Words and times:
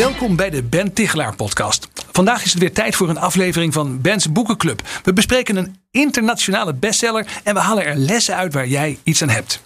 Welkom 0.00 0.36
bij 0.36 0.50
de 0.50 0.62
Ben 0.62 0.92
Tichelaar 0.92 1.36
podcast. 1.36 1.88
Vandaag 2.12 2.44
is 2.44 2.50
het 2.50 2.60
weer 2.60 2.72
tijd 2.72 2.94
voor 2.94 3.08
een 3.08 3.18
aflevering 3.18 3.72
van 3.72 4.00
Ben's 4.00 4.32
Boekenclub. 4.32 4.82
We 5.02 5.12
bespreken 5.12 5.56
een 5.56 5.76
internationale 5.90 6.74
bestseller 6.74 7.26
en 7.44 7.54
we 7.54 7.60
halen 7.60 7.84
er 7.84 7.96
lessen 7.96 8.36
uit 8.36 8.52
waar 8.52 8.66
jij 8.66 8.98
iets 9.02 9.22
aan 9.22 9.28
hebt. 9.28 9.62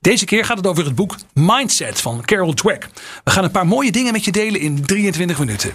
Deze 0.00 0.24
keer 0.24 0.44
gaat 0.44 0.56
het 0.56 0.66
over 0.66 0.84
het 0.84 0.94
boek 0.94 1.16
Mindset 1.32 2.00
van 2.00 2.20
Carol 2.20 2.54
Dweck. 2.54 2.88
We 3.24 3.30
gaan 3.30 3.44
een 3.44 3.50
paar 3.50 3.66
mooie 3.66 3.92
dingen 3.92 4.12
met 4.12 4.24
je 4.24 4.32
delen 4.32 4.60
in 4.60 4.86
23 4.86 5.38
minuten. 5.38 5.72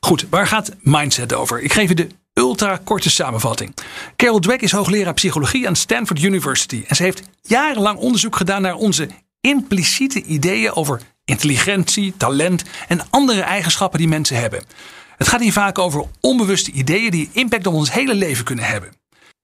Goed, 0.00 0.26
waar 0.30 0.46
gaat 0.46 0.70
Mindset 0.80 1.32
over? 1.32 1.60
Ik 1.60 1.72
geef 1.72 1.88
je 1.88 1.94
de 1.94 2.08
ultra 2.34 2.80
korte 2.84 3.10
samenvatting. 3.10 3.74
Carol 4.16 4.40
Dweck 4.40 4.60
is 4.60 4.72
hoogleraar 4.72 5.14
psychologie 5.14 5.68
aan 5.68 5.76
Stanford 5.76 6.22
University 6.22 6.84
en 6.86 6.96
ze 6.96 7.02
heeft 7.02 7.22
jarenlang 7.42 7.98
onderzoek 7.98 8.36
gedaan 8.36 8.62
naar 8.62 8.74
onze 8.74 9.08
impliciete 9.40 10.22
ideeën 10.22 10.72
over 10.72 11.00
intelligentie, 11.24 12.14
talent 12.16 12.64
en 12.88 13.10
andere 13.10 13.40
eigenschappen 13.40 13.98
die 13.98 14.08
mensen 14.08 14.36
hebben. 14.36 14.62
Het 15.16 15.28
gaat 15.28 15.40
hier 15.40 15.52
vaak 15.52 15.78
over 15.78 16.04
onbewuste 16.20 16.70
ideeën 16.70 17.10
die 17.10 17.30
impact 17.32 17.66
op 17.66 17.74
ons 17.74 17.92
hele 17.92 18.14
leven 18.14 18.44
kunnen 18.44 18.64
hebben. 18.64 18.92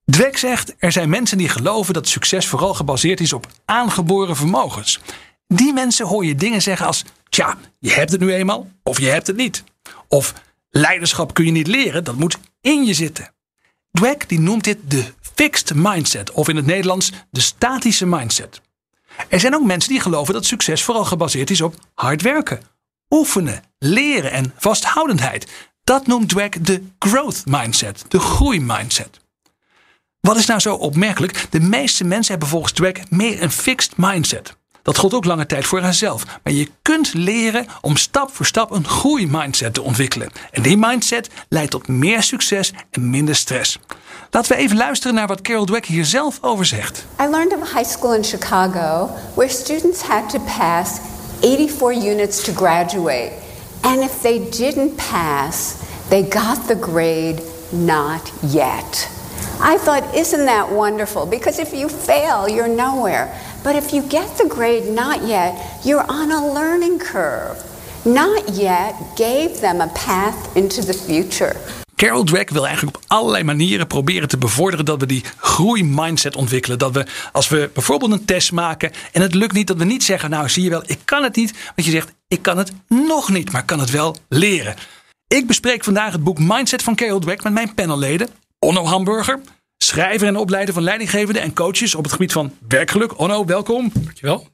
Dweck 0.04 0.38
zegt 0.38 0.74
er 0.78 0.92
zijn 0.92 1.08
mensen 1.08 1.38
die 1.38 1.48
geloven 1.48 1.94
dat 1.94 2.08
succes 2.08 2.46
vooral 2.46 2.74
gebaseerd 2.74 3.20
is 3.20 3.32
op 3.32 3.46
aangeboren 3.64 4.36
vermogens. 4.36 5.00
Die 5.46 5.72
mensen 5.72 6.06
hoor 6.06 6.24
je 6.24 6.34
dingen 6.34 6.62
zeggen 6.62 6.86
als: 6.86 7.04
Tja, 7.28 7.56
je 7.78 7.92
hebt 7.92 8.10
het 8.10 8.20
nu 8.20 8.34
eenmaal 8.34 8.68
of 8.82 9.00
je 9.00 9.06
hebt 9.06 9.26
het 9.26 9.36
niet. 9.36 9.64
Of 10.08 10.34
leiderschap 10.70 11.34
kun 11.34 11.44
je 11.44 11.50
niet 11.50 11.66
leren, 11.66 12.04
dat 12.04 12.16
moet 12.16 12.38
in 12.60 12.84
je 12.84 12.94
zitten. 12.94 13.34
Dweck 13.92 14.28
die 14.28 14.40
noemt 14.40 14.64
dit 14.64 14.78
de 14.88 15.04
fixed 15.34 15.74
mindset, 15.74 16.30
of 16.30 16.48
in 16.48 16.56
het 16.56 16.66
Nederlands 16.66 17.12
de 17.30 17.40
statische 17.40 18.06
mindset. 18.06 18.60
Er 19.28 19.40
zijn 19.40 19.54
ook 19.54 19.64
mensen 19.64 19.90
die 19.90 20.00
geloven 20.00 20.34
dat 20.34 20.44
succes 20.44 20.82
vooral 20.82 21.04
gebaseerd 21.04 21.50
is 21.50 21.60
op 21.60 21.74
hard 21.94 22.22
werken, 22.22 22.60
oefenen, 23.10 23.62
leren 23.78 24.30
en 24.30 24.54
vasthoudendheid. 24.58 25.46
Dat 25.84 26.06
noemt 26.06 26.28
Dweck 26.28 26.66
de 26.66 26.82
growth 26.98 27.42
mindset, 27.46 28.04
de 28.08 28.18
groeimindset. 28.18 29.20
Wat 30.20 30.36
is 30.36 30.46
nou 30.46 30.60
zo 30.60 30.74
opmerkelijk? 30.74 31.46
De 31.50 31.60
meeste 31.60 32.04
mensen 32.04 32.30
hebben 32.30 32.48
volgens 32.48 32.72
Dweck 32.72 33.10
meer 33.10 33.42
een 33.42 33.50
fixed 33.50 33.96
mindset. 33.96 34.56
Dat 34.86 34.98
gold 34.98 35.14
ook 35.14 35.24
lange 35.24 35.46
tijd 35.46 35.66
voor 35.66 35.80
haarzelf. 35.80 36.24
Maar 36.42 36.52
je 36.52 36.68
kunt 36.82 37.14
leren 37.14 37.66
om 37.80 37.96
stap 37.96 38.34
voor 38.34 38.46
stap 38.46 38.70
een 38.70 38.88
groeimindset 38.88 39.74
te 39.74 39.82
ontwikkelen. 39.82 40.30
En 40.50 40.62
die 40.62 40.76
mindset 40.76 41.28
leidt 41.48 41.70
tot 41.70 41.88
meer 41.88 42.22
succes 42.22 42.72
en 42.90 43.10
minder 43.10 43.34
stress. 43.34 43.78
Laten 44.30 44.52
we 44.52 44.58
even 44.58 44.76
luisteren 44.76 45.14
naar 45.14 45.26
wat 45.26 45.40
Carol 45.40 45.64
Dweck 45.64 45.86
hier 45.86 46.04
zelf 46.04 46.38
over 46.40 46.64
zegt. 46.64 47.04
I 47.20 47.26
learned 47.26 47.54
of 47.54 47.72
a 47.72 47.78
high 47.78 47.90
school 47.90 48.14
in 48.14 48.24
Chicago 48.24 49.10
where 49.34 49.52
students 49.52 50.02
had 50.02 50.30
to 50.30 50.38
pass 50.58 50.90
84 51.40 51.92
units 51.92 52.42
to 52.42 52.52
graduate. 52.52 53.32
And 53.80 54.00
if 54.00 54.20
they 54.20 54.48
didn't 54.50 54.96
pass, 55.10 55.74
they 56.08 56.22
got 56.22 56.66
the 56.66 56.78
grade 56.80 57.42
not 57.70 58.32
yet. 58.40 59.08
I 59.60 59.78
thought, 59.78 60.14
isn't 60.14 60.44
that 60.44 60.70
wonderful? 60.70 61.26
Because 61.26 61.62
if 61.62 61.72
you 61.72 61.88
fail, 61.88 62.48
you're 62.48 62.74
nowhere. 62.76 63.28
But 63.66 63.74
if 63.74 63.90
you 63.90 64.08
get 64.08 64.36
the 64.36 64.46
grade 64.48 64.84
not 64.84 65.26
yet, 65.28 65.54
you're 65.82 66.04
on 66.06 66.30
a 66.30 66.52
learning 66.52 66.98
curve. 66.98 67.56
Not 68.02 68.56
yet 68.56 68.94
gave 69.14 69.60
them 69.60 69.80
a 69.80 69.86
path 69.86 70.56
into 70.56 70.82
the 70.82 70.94
future. 70.94 71.56
Carol 71.94 72.24
Dweck 72.24 72.50
wil 72.50 72.66
eigenlijk 72.66 72.96
op 72.96 73.02
allerlei 73.06 73.44
manieren 73.44 73.86
proberen 73.86 74.28
te 74.28 74.38
bevorderen 74.38 74.84
dat 74.84 75.00
we 75.00 75.06
die 75.06 75.24
groeimindset 75.36 76.36
ontwikkelen. 76.36 76.78
Dat 76.78 76.92
we 76.92 77.06
als 77.32 77.48
we 77.48 77.70
bijvoorbeeld 77.74 78.12
een 78.12 78.24
test 78.24 78.52
maken 78.52 78.92
en 79.12 79.22
het 79.22 79.34
lukt 79.34 79.52
niet, 79.52 79.66
dat 79.66 79.76
we 79.76 79.84
niet 79.84 80.04
zeggen, 80.04 80.30
nou 80.30 80.48
zie 80.48 80.62
je 80.62 80.70
wel, 80.70 80.82
ik 80.86 80.98
kan 81.04 81.22
het 81.22 81.36
niet. 81.36 81.52
Want 81.74 81.88
je 81.88 81.90
zegt, 81.90 82.12
ik 82.28 82.42
kan 82.42 82.58
het 82.58 82.72
nog 82.88 83.30
niet, 83.30 83.52
maar 83.52 83.64
kan 83.64 83.80
het 83.80 83.90
wel 83.90 84.16
leren. 84.28 84.74
Ik 85.28 85.46
bespreek 85.46 85.84
vandaag 85.84 86.12
het 86.12 86.24
boek 86.24 86.38
Mindset 86.38 86.82
van 86.82 86.94
Carol 86.94 87.18
Dweck 87.18 87.42
met 87.42 87.52
mijn 87.52 87.74
panelleden. 87.74 88.28
Onno 88.58 88.84
Hamburger, 88.84 89.40
schrijver 89.78 90.26
en 90.26 90.36
opleider 90.36 90.74
van 90.74 90.82
leidinggevenden 90.82 91.42
en 91.42 91.54
coaches 91.54 91.94
op 91.94 92.02
het 92.02 92.12
gebied 92.12 92.32
van 92.32 92.52
werkgeluk. 92.68 93.18
Onno, 93.18 93.44
welkom. 93.44 93.90
Dankjewel. 93.94 94.46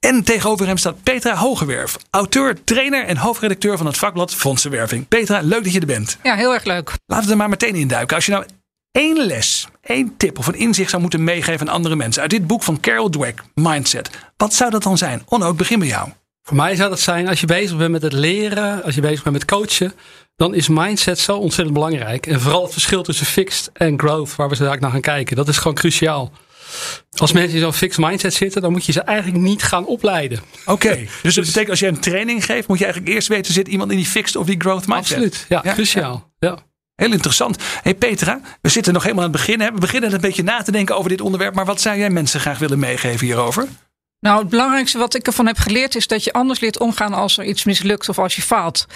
En 0.00 0.24
tegenover 0.24 0.66
hem 0.66 0.76
staat 0.76 1.02
Petra 1.02 1.36
Hogewerf, 1.36 1.96
auteur, 2.10 2.64
trainer 2.64 3.04
en 3.04 3.16
hoofdredacteur 3.16 3.76
van 3.76 3.86
het 3.86 3.96
vakblad 3.96 4.34
Fondsenwerving. 4.34 5.08
Petra, 5.08 5.40
leuk 5.40 5.64
dat 5.64 5.72
je 5.72 5.80
er 5.80 5.86
bent. 5.86 6.18
Ja, 6.22 6.34
heel 6.34 6.54
erg 6.54 6.64
leuk. 6.64 6.92
Laten 7.06 7.24
we 7.26 7.30
er 7.30 7.36
maar 7.36 7.48
meteen 7.48 7.74
induiken. 7.74 8.16
Als 8.16 8.26
je 8.26 8.32
nou 8.32 8.44
één 8.90 9.26
les, 9.26 9.66
één 9.82 10.16
tip 10.16 10.38
of 10.38 10.46
een 10.46 10.54
inzicht 10.54 10.90
zou 10.90 11.02
moeten 11.02 11.24
meegeven 11.24 11.68
aan 11.68 11.74
andere 11.74 11.96
mensen 11.96 12.22
uit 12.22 12.30
dit 12.30 12.46
boek 12.46 12.62
van 12.62 12.80
Carol 12.80 13.10
Dweck, 13.10 13.42
Mindset, 13.54 14.10
wat 14.36 14.54
zou 14.54 14.70
dat 14.70 14.82
dan 14.82 14.98
zijn? 14.98 15.22
Onno, 15.28 15.50
ik 15.50 15.56
begin 15.56 15.78
bij 15.78 15.88
jou. 15.88 16.08
Voor 16.48 16.56
mij 16.56 16.76
zou 16.76 16.90
dat 16.90 17.00
zijn, 17.00 17.28
als 17.28 17.40
je 17.40 17.46
bezig 17.46 17.76
bent 17.76 17.90
met 17.90 18.02
het 18.02 18.12
leren, 18.12 18.82
als 18.82 18.94
je 18.94 19.00
bezig 19.00 19.22
bent 19.22 19.34
met 19.34 19.44
coachen, 19.44 19.92
dan 20.36 20.54
is 20.54 20.68
mindset 20.68 21.18
zo 21.18 21.36
ontzettend 21.36 21.74
belangrijk. 21.74 22.26
En 22.26 22.40
vooral 22.40 22.62
het 22.62 22.72
verschil 22.72 23.02
tussen 23.02 23.26
fixed 23.26 23.70
en 23.72 23.98
growth, 23.98 24.36
waar 24.36 24.48
we 24.48 24.56
zo 24.56 24.64
naar 24.64 24.90
gaan 24.90 25.00
kijken, 25.00 25.36
dat 25.36 25.48
is 25.48 25.56
gewoon 25.56 25.74
cruciaal. 25.74 26.32
Als 27.16 27.32
mensen 27.32 27.54
in 27.54 27.60
zo'n 27.60 27.72
fixed 27.72 28.04
mindset 28.04 28.34
zitten, 28.34 28.62
dan 28.62 28.72
moet 28.72 28.84
je 28.84 28.92
ze 28.92 29.00
eigenlijk 29.00 29.42
niet 29.42 29.62
gaan 29.62 29.86
opleiden. 29.86 30.40
Oké, 30.66 30.98
dus 31.22 31.34
dat 31.34 31.44
betekent 31.44 31.70
als 31.70 31.80
je 31.80 31.86
een 31.86 32.00
training 32.00 32.44
geeft, 32.44 32.68
moet 32.68 32.78
je 32.78 32.84
eigenlijk 32.84 33.14
eerst 33.14 33.28
weten, 33.28 33.52
zit 33.52 33.68
iemand 33.68 33.90
in 33.90 33.96
die 33.96 34.06
fixed 34.06 34.36
of 34.36 34.46
die 34.46 34.60
growth 34.60 34.86
mindset? 34.86 35.16
Absoluut, 35.16 35.46
ja, 35.48 35.60
cruciaal. 35.72 36.32
Ja. 36.38 36.58
Heel 36.94 37.12
interessant. 37.12 37.56
Hey 37.82 37.94
Petra, 37.94 38.40
we 38.62 38.68
zitten 38.68 38.92
nog 38.92 39.02
helemaal 39.02 39.24
aan 39.24 39.30
het 39.30 39.40
begin. 39.40 39.60
Hè? 39.60 39.72
We 39.72 39.80
beginnen 39.80 40.12
een 40.12 40.20
beetje 40.20 40.42
na 40.42 40.62
te 40.62 40.72
denken 40.72 40.96
over 40.96 41.10
dit 41.10 41.20
onderwerp. 41.20 41.54
Maar 41.54 41.64
wat 41.64 41.80
zou 41.80 41.98
jij 41.98 42.10
mensen 42.10 42.40
graag 42.40 42.58
willen 42.58 42.78
meegeven 42.78 43.26
hierover? 43.26 43.68
Nou, 44.20 44.38
het 44.38 44.48
belangrijkste 44.48 44.98
wat 44.98 45.14
ik 45.14 45.26
ervan 45.26 45.46
heb 45.46 45.58
geleerd 45.58 45.94
is 45.94 46.06
dat 46.06 46.24
je 46.24 46.32
anders 46.32 46.60
leert 46.60 46.78
omgaan 46.78 47.12
als 47.12 47.38
er 47.38 47.44
iets 47.44 47.64
mislukt 47.64 48.08
of 48.08 48.18
als 48.18 48.36
je 48.36 48.42
faalt. 48.42 48.86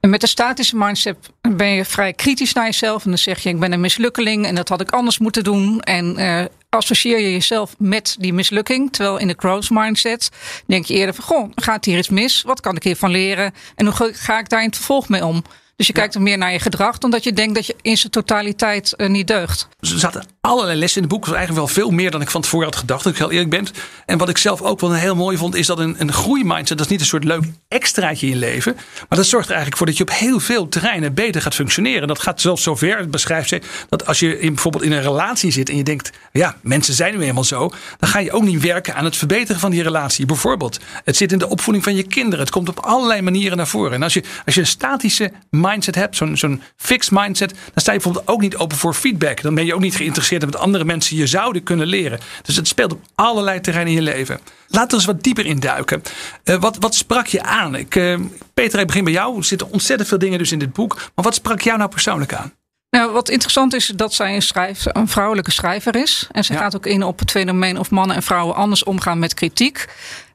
En 0.00 0.10
met 0.10 0.20
de 0.20 0.26
statische 0.26 0.76
mindset 0.76 1.16
ben 1.40 1.68
je 1.68 1.84
vrij 1.84 2.12
kritisch 2.12 2.52
naar 2.52 2.64
jezelf. 2.64 3.04
En 3.04 3.10
dan 3.10 3.18
zeg 3.18 3.38
je, 3.38 3.48
ik 3.48 3.60
ben 3.60 3.72
een 3.72 3.80
mislukkeling 3.80 4.46
en 4.46 4.54
dat 4.54 4.68
had 4.68 4.80
ik 4.80 4.90
anders 4.90 5.18
moeten 5.18 5.44
doen. 5.44 5.80
En 5.80 6.20
uh, 6.20 6.44
associeer 6.68 7.20
je 7.20 7.32
jezelf 7.32 7.74
met 7.78 8.16
die 8.18 8.32
mislukking. 8.32 8.92
Terwijl 8.92 9.18
in 9.18 9.26
de 9.26 9.34
growth 9.36 9.70
mindset 9.70 10.30
denk 10.66 10.84
je 10.84 10.94
eerder 10.94 11.14
van, 11.14 11.24
goh, 11.24 11.50
gaat 11.54 11.84
hier 11.84 11.98
iets 11.98 12.08
mis? 12.08 12.42
Wat 12.42 12.60
kan 12.60 12.76
ik 12.76 12.82
hiervan 12.82 13.10
leren? 13.10 13.54
En 13.74 13.86
hoe 13.86 14.10
ga 14.14 14.38
ik 14.38 14.48
daar 14.48 14.60
in 14.60 14.66
het 14.66 14.76
vervolg 14.76 15.08
mee 15.08 15.26
om? 15.26 15.42
Dus 15.76 15.86
je 15.86 15.92
kijkt 15.92 16.14
er 16.14 16.22
meer 16.22 16.38
naar 16.38 16.52
je 16.52 16.58
gedrag 16.58 16.98
dan 16.98 17.10
dat 17.10 17.24
je 17.24 17.32
denkt 17.32 17.54
dat 17.54 17.66
je 17.66 17.76
in 17.82 17.96
zijn 17.96 18.12
totaliteit 18.12 18.94
uh, 18.96 19.08
niet 19.08 19.26
deugt. 19.26 19.68
Zaten 19.80 20.26
allerlei 20.40 20.78
lessen 20.78 21.02
in 21.02 21.08
het 21.08 21.12
boek. 21.12 21.26
was 21.26 21.34
eigenlijk 21.34 21.66
wel 21.66 21.74
veel 21.74 21.90
meer 21.90 22.10
dan 22.10 22.20
ik 22.20 22.30
van 22.30 22.40
tevoren 22.40 22.66
had 22.66 22.76
gedacht. 22.76 23.04
Dat 23.04 23.12
ik 23.12 23.18
heel 23.18 23.30
eerlijk 23.30 23.50
ben. 23.50 23.66
En 24.06 24.18
wat 24.18 24.28
ik 24.28 24.38
zelf 24.38 24.62
ook 24.62 24.80
wel 24.80 24.92
heel 24.92 25.14
mooi 25.14 25.36
vond, 25.36 25.54
is 25.54 25.66
dat 25.66 25.78
een, 25.78 25.94
een 25.98 26.12
groeimindset, 26.12 26.78
dat 26.78 26.86
is 26.86 26.92
niet 26.92 27.00
een 27.00 27.06
soort 27.06 27.24
leuk 27.24 27.44
extraatje 27.68 28.26
in 28.26 28.32
je 28.32 28.38
leven. 28.38 28.74
Maar 29.08 29.18
dat 29.18 29.26
zorgt 29.26 29.48
er 29.48 29.54
eigenlijk 29.54 29.76
voor 29.76 29.86
dat 29.86 29.96
je 29.96 30.02
op 30.02 30.10
heel 30.10 30.40
veel 30.40 30.68
terreinen 30.68 31.14
beter 31.14 31.42
gaat 31.42 31.54
functioneren. 31.54 32.08
Dat 32.08 32.18
gaat 32.18 32.40
zelfs 32.40 32.62
zover, 32.62 33.08
beschrijft 33.08 33.48
ze, 33.48 33.60
dat 33.88 34.06
als 34.06 34.18
je 34.18 34.40
in, 34.40 34.52
bijvoorbeeld 34.52 34.84
in 34.84 34.92
een 34.92 35.02
relatie 35.02 35.50
zit 35.50 35.68
en 35.68 35.76
je 35.76 35.82
denkt, 35.82 36.10
ja, 36.32 36.56
mensen 36.60 36.94
zijn 36.94 37.18
nu 37.18 37.24
eenmaal 37.24 37.44
zo. 37.44 37.72
Dan 37.98 38.08
ga 38.08 38.18
je 38.18 38.32
ook 38.32 38.42
niet 38.42 38.62
werken 38.62 38.94
aan 38.94 39.04
het 39.04 39.16
verbeteren 39.16 39.60
van 39.60 39.70
die 39.70 39.82
relatie. 39.82 40.26
Bijvoorbeeld, 40.26 40.78
het 41.04 41.16
zit 41.16 41.32
in 41.32 41.38
de 41.38 41.48
opvoeding 41.48 41.84
van 41.84 41.94
je 41.94 42.02
kinderen. 42.02 42.38
Het 42.38 42.50
komt 42.50 42.68
op 42.68 42.78
allerlei 42.78 43.22
manieren 43.22 43.56
naar 43.56 43.66
voren. 43.66 43.92
En 43.92 44.02
als 44.02 44.14
je, 44.14 44.22
als 44.46 44.54
je 44.54 44.60
een 44.60 44.66
statische 44.66 45.32
mindset 45.50 45.94
hebt, 45.94 46.16
zo'n 46.16 46.36
zo'n 46.36 46.62
fixed 46.76 47.12
mindset, 47.12 47.50
dan 47.50 47.58
sta 47.74 47.92
je 47.92 47.98
bijvoorbeeld 47.98 48.28
ook 48.28 48.40
niet 48.40 48.56
open 48.56 48.76
voor 48.76 48.94
feedback. 48.94 49.42
Dan 49.42 49.54
ben 49.54 49.66
je 49.66 49.74
ook 49.74 49.80
niet 49.80 49.96
geïnteresseerd 49.96 50.26
in 50.30 50.40
wat 50.40 50.56
andere 50.56 50.84
mensen 50.84 51.16
je 51.16 51.26
zouden 51.26 51.62
kunnen 51.62 51.86
leren. 51.86 52.20
Dus 52.42 52.56
het 52.56 52.68
speelt 52.68 52.92
op 52.92 53.00
allerlei 53.14 53.60
terreinen 53.60 53.94
in 53.94 54.04
je 54.04 54.10
leven. 54.10 54.40
Laten 54.68 54.88
we 54.88 54.94
eens 54.94 55.04
wat 55.04 55.22
dieper 55.22 55.46
induiken. 55.46 56.02
Uh, 56.44 56.56
wat, 56.60 56.76
wat 56.80 56.94
sprak 56.94 57.26
je 57.26 57.42
aan? 57.42 57.74
Ik, 57.74 57.94
uh, 57.94 58.18
Peter, 58.54 58.80
ik 58.80 58.86
begin 58.86 59.04
bij 59.04 59.12
jou. 59.12 59.36
Er 59.36 59.44
zitten 59.44 59.70
ontzettend 59.70 60.08
veel 60.08 60.18
dingen 60.18 60.38
dus 60.38 60.52
in 60.52 60.58
dit 60.58 60.72
boek. 60.72 60.94
Maar 60.94 61.24
wat 61.24 61.34
sprak 61.34 61.60
jou 61.60 61.78
nou 61.78 61.90
persoonlijk 61.90 62.34
aan? 62.34 62.52
Nou, 62.90 63.12
wat 63.12 63.28
interessant 63.28 63.74
is 63.74 63.86
dat 63.86 64.14
zij 64.14 64.34
een, 64.34 64.42
schrijf, 64.42 64.84
een 64.86 65.08
vrouwelijke 65.08 65.50
schrijver 65.50 65.96
is. 65.96 66.26
En 66.32 66.44
ze 66.44 66.52
ja. 66.52 66.58
gaat 66.58 66.76
ook 66.76 66.86
in 66.86 67.02
op 67.02 67.18
het 67.18 67.30
fenomeen 67.30 67.78
of 67.78 67.90
mannen 67.90 68.16
en 68.16 68.22
vrouwen 68.22 68.54
anders 68.54 68.84
omgaan 68.84 69.18
met 69.18 69.34
kritiek. 69.34 69.86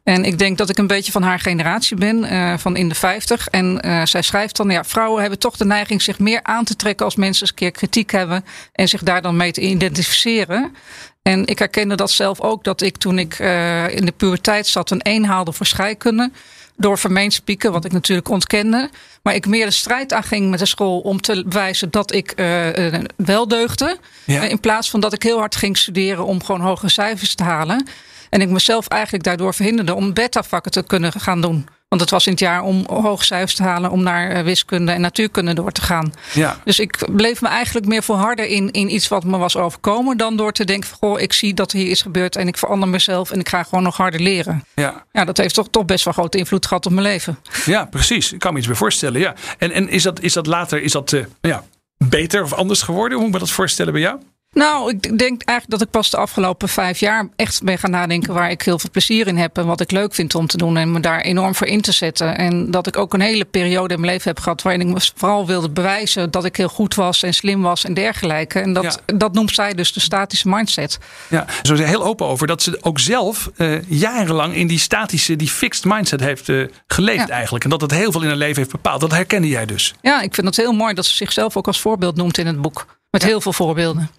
En 0.04 0.26
ik 0.26 0.38
denk 0.38 0.58
dat 0.58 0.70
ik 0.70 0.78
een 0.78 0.88
beetje 0.88 1.12
van 1.12 1.24
haar 1.24 1.40
generatie 1.40 1.98
ben, 1.98 2.34
uh, 2.34 2.58
van 2.58 2.76
in 2.76 2.90
de 2.90 2.96
50. 2.96 3.48
En 3.48 3.82
uh, 3.86 4.06
zij 4.06 4.22
schrijft 4.22 4.56
dan, 4.58 4.70
ja, 4.70 4.84
vrouwen 4.84 5.22
hebben 5.22 5.40
toch 5.40 5.58
de 5.58 5.66
neiging 5.66 6.02
zich 6.02 6.20
meer 6.20 6.40
aan 6.44 6.64
te 6.64 6.76
trekken 6.76 7.06
als 7.06 7.16
mensen 7.16 7.42
eens 7.42 7.50
een 7.50 7.56
keer 7.56 7.72
kritiek 7.72 8.12
hebben 8.12 8.46
en 8.72 8.88
zich 8.88 9.04
daar 9.04 9.22
dan 9.22 9.38
mee 9.38 9.52
te 9.52 9.62
identificeren. 9.62 10.76
En 11.22 11.46
ik 11.46 11.60
herkende 11.60 11.96
dat 11.96 12.12
zelf 12.12 12.42
ook, 12.42 12.64
dat 12.64 12.82
ik 12.82 12.98
toen 12.98 13.20
ik 13.20 13.40
uh, 13.40 13.96
in 13.96 14.06
de 14.06 14.12
puberteit 14.12 14.68
zat 14.68 14.92
een 14.92 15.02
1 15.02 15.26
haalde 15.26 15.54
voor 15.54 15.66
scheikunde. 15.66 16.32
Door 16.76 16.98
vermeend 16.98 17.34
spieken, 17.34 17.72
wat 17.72 17.86
ik 17.86 17.92
natuurlijk 17.92 18.30
ontkende. 18.30 18.90
Maar 19.22 19.36
ik 19.36 19.48
meer 19.48 19.66
de 19.66 19.72
strijd 19.72 20.14
aanging 20.14 20.50
met 20.50 20.60
de 20.60 20.66
school 20.66 21.00
om 21.00 21.22
te 21.22 21.44
bewijzen 21.46 21.92
dat 21.92 22.14
ik 22.14 22.34
uh, 22.36 22.68
wel 23.16 23.48
deugde. 23.48 23.98
Ja. 24.26 24.42
In 24.42 24.60
plaats 24.60 24.90
van 24.90 25.00
dat 25.00 25.14
ik 25.14 25.24
heel 25.24 25.38
hard 25.40 25.56
ging 25.56 25.78
studeren 25.78 26.26
om 26.26 26.44
gewoon 26.44 26.62
hoge 26.62 26.90
cijfers 26.90 27.36
te 27.36 27.44
halen. 27.44 27.88
En 28.30 28.42
ik 28.42 28.50
mezelf 28.50 28.88
eigenlijk 28.88 29.24
daardoor 29.24 29.54
verhinderde 29.54 29.94
om 29.94 30.14
beta-vakken 30.14 30.72
te 30.72 30.84
kunnen 30.84 31.12
gaan 31.12 31.42
doen. 31.42 31.68
Want 31.94 32.06
het 32.06 32.14
was 32.14 32.26
in 32.26 32.32
het 32.32 32.42
jaar 32.42 32.62
om 32.62 32.84
hoge 32.88 33.26
cijfers 33.26 33.56
te 33.56 33.64
halen, 33.64 33.92
om 33.92 34.04
naar 34.04 34.30
eh, 34.30 34.44
wiskunde 34.44 34.92
en 34.92 35.02
natuurkunde 35.02 35.54
door 35.54 35.72
te 35.72 35.82
gaan. 35.82 36.14
Ja. 36.34 36.58
Dus 36.64 36.80
ik 36.80 37.08
bleef 37.12 37.42
me 37.42 37.48
eigenlijk 37.48 37.86
meer 37.86 38.04
volharden 38.04 38.50
in, 38.50 38.72
in 38.72 38.94
iets 38.94 39.08
wat 39.08 39.24
me 39.24 39.38
was 39.38 39.58
overkomen. 39.58 40.18
Dan 40.18 40.38
door 40.38 40.52
te 40.52 40.66
denken: 40.66 40.90
van, 40.90 40.98
goh, 40.98 41.20
ik 41.20 41.34
zie 41.34 41.54
dat 41.54 41.72
er 41.72 41.78
hier 41.78 41.90
is 41.90 42.02
gebeurd 42.02 42.36
en 42.36 42.48
ik 42.48 42.58
verander 42.58 42.90
mezelf 42.90 43.32
en 43.32 43.40
ik 43.40 43.50
ga 43.50 43.64
gewoon 43.64 43.84
nog 43.84 43.98
harder 43.98 44.20
leren. 44.20 44.66
Ja. 44.76 45.06
Ja, 45.12 45.26
dat 45.26 45.38
heeft 45.38 45.54
toch, 45.54 45.68
toch 45.70 45.86
best 45.86 46.04
wel 46.04 46.14
grote 46.14 46.38
invloed 46.38 46.66
gehad 46.66 46.86
op 46.86 46.92
mijn 46.92 47.08
leven. 47.08 47.38
ja, 47.66 47.86
precies. 47.86 48.34
Ik 48.34 48.40
kan 48.40 48.54
me 48.54 48.58
iets 48.58 48.68
bij 48.68 48.76
voorstellen. 48.76 49.20
Ja. 49.20 49.36
En, 49.58 49.72
en 49.72 49.90
is, 49.90 50.04
dat, 50.04 50.22
is 50.22 50.34
dat 50.34 50.48
later 50.48 50.82
is 50.82 50.92
dat, 50.92 51.12
uh, 51.12 51.26
ja, 51.42 51.64
beter 51.98 52.44
of 52.44 52.54
anders 52.54 52.82
geworden? 52.82 53.18
Hoe 53.18 53.26
moet 53.26 53.36
ik 53.36 53.42
me 53.42 53.46
dat 53.46 53.56
voorstellen 53.56 53.94
bij 53.94 54.02
jou? 54.02 54.20
Nou, 54.54 54.90
ik 54.90 55.02
denk 55.18 55.42
eigenlijk 55.44 55.70
dat 55.70 55.82
ik 55.82 55.90
pas 55.90 56.10
de 56.10 56.18
afgelopen 56.18 56.70
vijf 56.70 57.00
jaar 57.00 57.30
echt 57.36 57.64
ben 57.64 57.78
gaan 57.78 57.92
nadenken 57.92 58.34
waar 58.34 58.52
ik 58.52 58.62
heel 58.62 58.80
veel 58.80 58.90
plezier 58.92 59.28
in 59.28 59.38
heb 59.38 59.58
en 59.58 59.66
wat 59.66 59.80
ik 59.82 59.92
leuk 59.92 60.14
vind 60.14 60.36
om 60.36 60.48
te 60.48 60.58
doen 60.58 60.78
en 60.78 60.92
me 60.92 61.00
daar 61.00 61.22
enorm 61.22 61.56
voor 61.56 61.68
in 61.68 61.82
te 61.82 61.92
zetten. 61.92 62.38
En 62.38 62.72
dat 62.72 62.88
ik 62.88 62.98
ook 62.98 63.14
een 63.14 63.22
hele 63.22 63.46
periode 63.46 63.94
in 63.94 64.00
mijn 64.00 64.12
leven 64.12 64.28
heb 64.30 64.40
gehad 64.40 64.62
waarin 64.62 64.82
ik 64.82 64.94
me 64.94 65.12
vooral 65.16 65.46
wilde 65.48 65.70
bewijzen 65.70 66.32
dat 66.32 66.46
ik 66.46 66.56
heel 66.56 66.68
goed 66.70 66.96
was 66.96 67.24
en 67.24 67.34
slim 67.34 67.62
was 67.62 67.84
en 67.86 67.94
dergelijke. 67.94 68.60
En 68.60 68.74
dat, 68.74 68.84
Ja. 68.84 69.16
dat 69.18 69.34
noemt 69.34 69.52
zij 69.54 69.74
dus 69.74 69.94
de 69.94 70.00
statische 70.00 70.50
mindset. 70.50 70.98
Ja, 71.30 71.46
zo 71.64 71.74
is 71.74 71.80
ze 71.80 71.86
heel 71.86 72.04
open 72.04 72.26
over 72.26 72.48
dat 72.48 72.62
ze 72.64 72.78
ook 72.82 73.00
zelf 73.00 73.50
eh, 73.58 73.82
jarenlang 73.90 74.56
in 74.56 74.68
die 74.68 74.80
statische, 74.80 75.36
die 75.36 75.50
fixed 75.50 75.86
mindset 75.86 76.20
heeft 76.20 76.50
eh, 76.50 76.64
geleefd 76.88 77.28
Ja. 77.28 77.34
eigenlijk. 77.34 77.64
En 77.64 77.70
dat 77.70 77.82
het 77.82 77.92
heel 77.92 78.12
veel 78.12 78.22
in 78.22 78.28
haar 78.28 78.36
leven 78.38 78.58
heeft 78.58 78.72
bepaald. 78.72 79.02
Dat 79.02 79.12
herkende 79.12 79.48
jij 79.48 79.66
dus. 79.66 79.94
Ja, 80.02 80.22
ik 80.22 80.34
vind 80.34 80.48
het 80.48 80.56
heel 80.58 80.74
mooi 80.74 80.94
dat 80.94 81.06
ze 81.06 81.16
zichzelf 81.16 81.58
ook 81.58 81.68
als 81.68 81.80
voorbeeld 81.82 82.16
noemt 82.16 82.38
in 82.38 82.48
het 82.48 82.62
boek. 82.62 82.86
Met 83.10 83.24
heel 83.24 83.42
veel 83.42 83.54
voorbeelden. 83.54 84.10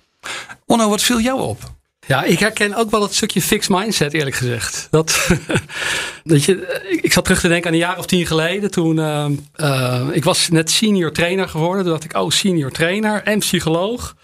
Onno, 0.74 0.88
wat 0.88 1.02
viel 1.02 1.20
jou 1.20 1.40
op? 1.40 1.58
Ja, 2.06 2.22
ik 2.22 2.38
herken 2.38 2.74
ook 2.74 2.90
wel 2.90 3.00
dat 3.00 3.14
stukje 3.14 3.42
fixed 3.42 3.76
mindset, 3.76 4.12
eerlijk 4.12 4.36
gezegd. 4.36 4.88
Dat, 4.90 5.28
dat 6.24 6.44
je, 6.44 6.80
ik, 7.02 7.12
zat 7.12 7.24
terug 7.24 7.40
te 7.40 7.48
denken 7.48 7.66
aan 7.66 7.72
een 7.72 7.78
jaar 7.78 7.98
of 7.98 8.06
tien 8.06 8.26
geleden. 8.26 8.70
Toen 8.70 8.98
eh, 8.98 9.26
eh, 9.52 10.08
ik 10.12 10.24
was 10.24 10.48
net 10.48 10.70
senior 10.70 11.12
trainer 11.12 11.48
geworden. 11.48 11.82
Toen 11.82 11.92
dacht 11.92 12.04
ik, 12.04 12.16
oh, 12.16 12.30
senior 12.30 12.70
trainer 12.70 13.22
en 13.22 13.38
psycholoog. 13.38 14.16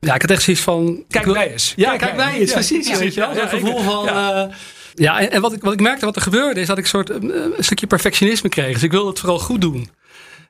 Ja, 0.00 0.14
ik 0.14 0.20
had 0.20 0.30
echt 0.30 0.42
zoiets 0.42 0.62
van. 0.62 1.04
Kijk 1.08 1.24
wil- 1.24 1.34
bij 1.34 1.52
eens. 1.52 1.72
Ja, 1.76 1.96
Kijk 1.96 2.18
eens. 2.18 2.48
Ja, 2.48 2.54
precies. 2.54 2.88
ja, 2.88 2.98
weet 2.98 3.14
je 3.14 3.20
wel. 3.20 3.34
Zo'n 3.34 3.48
gevoel 3.48 3.82
van. 3.82 4.04
ja. 4.04 4.44
eh, 4.44 4.54
ja, 4.94 5.20
en, 5.20 5.30
en 5.30 5.40
wat, 5.40 5.52
ik, 5.52 5.62
wat 5.62 5.72
ik 5.72 5.80
merkte 5.80 6.04
wat 6.04 6.16
er 6.16 6.22
gebeurde 6.22 6.60
is 6.60 6.66
dat 6.66 6.78
ik 6.78 6.84
een 6.84 6.90
soort 6.90 7.10
een 7.10 7.54
stukje 7.58 7.86
perfectionisme 7.86 8.48
kreeg. 8.48 8.72
Dus 8.72 8.82
ik 8.82 8.90
wilde 8.90 9.08
het 9.08 9.18
vooral 9.18 9.38
goed 9.38 9.60
doen. 9.60 9.90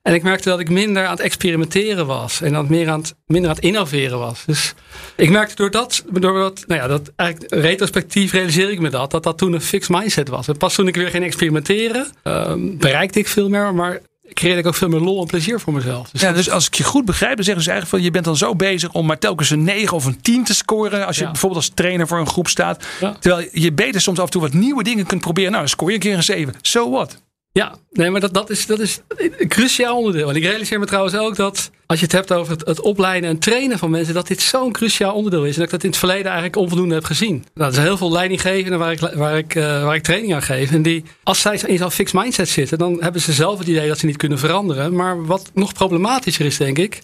En 0.04 0.14
ik 0.14 0.22
merkte 0.22 0.48
dat 0.48 0.60
ik 0.60 0.70
minder 0.70 1.04
aan 1.04 1.10
het 1.10 1.20
experimenteren 1.20 2.06
was. 2.06 2.40
En 2.40 2.52
dat 2.52 2.68
meer 2.68 2.88
aan 2.90 2.98
het, 3.00 3.14
minder 3.26 3.50
aan 3.50 3.56
het 3.56 3.64
innoveren 3.64 4.18
was. 4.18 4.42
Dus 4.46 4.74
ik 5.16 5.30
merkte 5.30 5.54
door 5.54 5.70
dat, 5.70 6.04
door 6.10 6.38
dat, 6.38 6.64
nou 6.66 6.80
ja, 6.80 6.86
dat 6.86 7.12
eigenlijk 7.16 7.52
retrospectief 7.54 8.32
realiseer 8.32 8.70
ik 8.70 8.80
me 8.80 8.88
dat. 8.90 9.10
Dat 9.10 9.22
dat 9.22 9.38
toen 9.38 9.52
een 9.52 9.60
fixed 9.60 9.96
mindset 9.96 10.28
was. 10.28 10.48
En 10.48 10.56
pas 10.56 10.74
toen 10.74 10.88
ik 10.88 10.94
weer 10.96 11.08
ging 11.08 11.24
experimenteren, 11.24 12.06
ehm, 12.22 12.76
bereikte 12.76 13.18
ik 13.18 13.28
veel 13.28 13.48
meer. 13.48 13.74
Maar 13.74 14.00
creëerde 14.32 14.60
ik 14.60 14.66
ook 14.66 14.74
veel 14.74 14.88
meer 14.88 15.00
lol 15.00 15.20
en 15.20 15.26
plezier 15.26 15.60
voor 15.60 15.72
mezelf. 15.72 16.10
Dus 16.10 16.20
Ja, 16.20 16.32
dus 16.32 16.50
als 16.50 16.66
ik 16.66 16.74
je 16.74 16.84
goed 16.84 17.04
begrijp, 17.04 17.34
dan 17.36 17.44
zeggen 17.44 17.62
ze 17.64 17.70
eigenlijk 17.70 18.00
van 18.00 18.06
je 18.06 18.12
bent 18.14 18.24
dan 18.24 18.36
zo 18.36 18.54
bezig 18.54 18.92
om 18.92 19.06
maar 19.06 19.18
telkens 19.18 19.50
een 19.50 19.64
9 19.64 19.96
of 19.96 20.04
een 20.04 20.20
10 20.20 20.44
te 20.44 20.54
scoren. 20.54 21.06
Als 21.06 21.16
je 21.16 21.24
Ja. 21.24 21.30
bijvoorbeeld 21.30 21.64
als 21.64 21.72
trainer 21.74 22.06
voor 22.06 22.18
een 22.18 22.26
groep 22.28 22.48
staat. 22.48 22.86
Ja. 23.00 23.16
Terwijl 23.20 23.48
je 23.52 23.72
beter 23.72 24.00
soms 24.00 24.18
af 24.18 24.24
en 24.24 24.30
toe 24.30 24.40
wat 24.40 24.52
nieuwe 24.52 24.82
dingen 24.82 25.06
kunt 25.06 25.20
proberen. 25.20 25.50
Nou, 25.50 25.62
dan 25.62 25.70
scoor 25.72 25.88
je 25.88 25.94
een 25.94 26.00
keer 26.00 26.14
een 26.16 26.22
7. 26.22 26.54
So 26.60 26.90
what? 26.90 27.22
Ja, 27.58 27.74
nee, 27.90 28.10
maar 28.10 28.20
dat, 28.20 28.34
dat, 28.34 28.50
is, 28.50 28.66
dat 28.66 28.80
is 28.80 29.00
een 29.16 29.48
cruciaal 29.48 29.96
onderdeel. 29.96 30.28
En 30.28 30.36
ik 30.36 30.42
realiseer 30.42 30.78
me 30.78 30.86
trouwens 30.86 31.16
ook 31.16 31.36
dat 31.36 31.70
als 31.86 31.98
je 31.98 32.04
het 32.04 32.14
hebt 32.14 32.32
over 32.32 32.56
het, 32.64 32.80
opleiden 32.80 33.30
en 33.30 33.38
trainen 33.38 33.78
van 33.78 33.90
mensen, 33.90 34.14
dat 34.14 34.26
dit 34.26 34.40
zo'n 34.40 34.72
cruciaal 34.72 35.14
onderdeel 35.14 35.44
is. 35.44 35.54
En 35.54 35.54
dat 35.54 35.64
ik 35.64 35.70
dat 35.70 35.82
in 35.82 35.88
het 35.88 35.98
verleden 35.98 36.24
eigenlijk 36.24 36.56
onvoldoende 36.56 36.94
heb 36.94 37.04
gezien. 37.04 37.44
Nou, 37.54 37.68
er 37.68 37.74
zijn 37.74 37.86
heel 37.86 37.96
veel 37.96 38.12
leidinggevenden 38.12 38.78
waar 38.78 38.92
ik, 38.92 38.98
waar, 38.98 39.38
ik, 39.38 39.54
eh, 39.54 39.84
waar 39.84 39.94
ik 39.94 40.02
training 40.02 40.34
aan 40.34 40.42
geef. 40.42 40.70
En 40.70 40.82
die, 40.82 41.04
als 41.22 41.40
zij 41.40 41.60
in 41.66 41.78
zo'n 41.78 41.90
fixed 41.90 42.20
mindset 42.20 42.48
zitten, 42.48 42.78
dan 42.78 43.02
hebben 43.02 43.20
ze 43.20 43.32
zelf 43.32 43.58
het 43.58 43.68
idee 43.68 43.88
dat 43.88 43.98
ze 43.98 44.06
niet 44.06 44.16
kunnen 44.16 44.38
veranderen. 44.38 44.94
Maar 44.94 45.26
wat 45.26 45.50
nog 45.54 45.72
problematischer 45.72 46.46
is, 46.46 46.56
denk 46.56 46.78
ik. 46.78 47.00